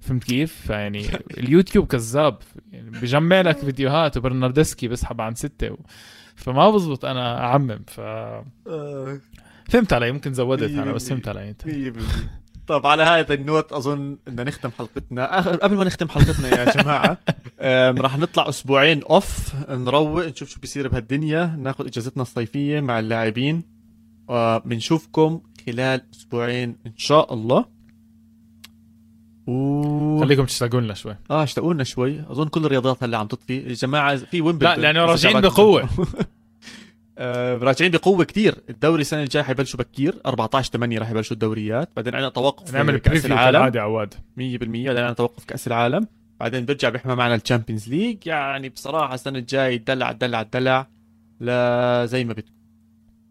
[0.00, 1.06] فهمت كيف؟ فيعني
[1.38, 2.38] اليوتيوب كذاب
[2.72, 5.76] يعني بجمع لك فيديوهات وبرنارديسكي بيسحب عن ستة و...
[6.36, 9.20] فما بزبط أنا أعمم ف آه،
[9.68, 11.08] فهمت علي ممكن زودت أنا بس.
[11.08, 11.62] فهمت علي أنت.
[12.66, 17.18] طب على هذا ال note أظن بدنا نختم حلقتنا قبل ما نختم حلقتنا يا جماعة
[18.02, 23.62] راح نطلع أسبوعين off نروق نشوف شو بيصير بهالدنيا ناخذ إجازتنا الصيفية مع اللاعبين
[24.28, 27.64] وبنشوفكم خلال أسبوعين إن شاء الله
[29.50, 31.16] و خليكم تشتاقوا لنا شوي.
[31.30, 32.20] آه اشتاقوا لنا شوي.
[32.30, 35.88] أظن كل الرياضات هلا عم تطفي يا جماعة في ويمبلدون لا لأنه راجعين بقوة.
[37.18, 38.54] آه، راجعين بقوة كتير.
[38.70, 40.20] الدوري السنة الجاية حيبلشوا بكير.
[40.26, 41.88] 14 8 راح يبلشوا الدوريات.
[41.96, 43.52] بعدين عندنا توقف نعمل كأس العالم.
[43.52, 44.14] كالعادة عواد.
[44.14, 46.06] 100% بعدين عندنا توقف كأس العالم.
[46.40, 48.26] بعدين بيرجع بيحمى معنا ال Champions League.
[48.26, 50.86] يعني بصراحة السنة الجاي دلع دلع دلع.
[51.40, 52.52] لا زي ما بدكم.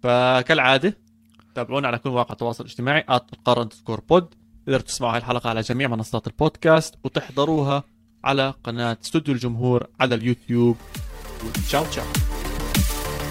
[0.03, 0.97] فكالعادة
[1.55, 4.33] تابعونا على كل مواقع التواصل الاجتماعي @القاره score pod
[4.69, 7.83] تقدروا تسمعوا هاي الحلقة على جميع منصات البودكاست وتحضروها
[8.23, 10.77] على قناة استوديو الجمهور على اليوتيوب.
[11.67, 12.05] تشاو تشاو.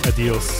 [0.06, 0.50] adiós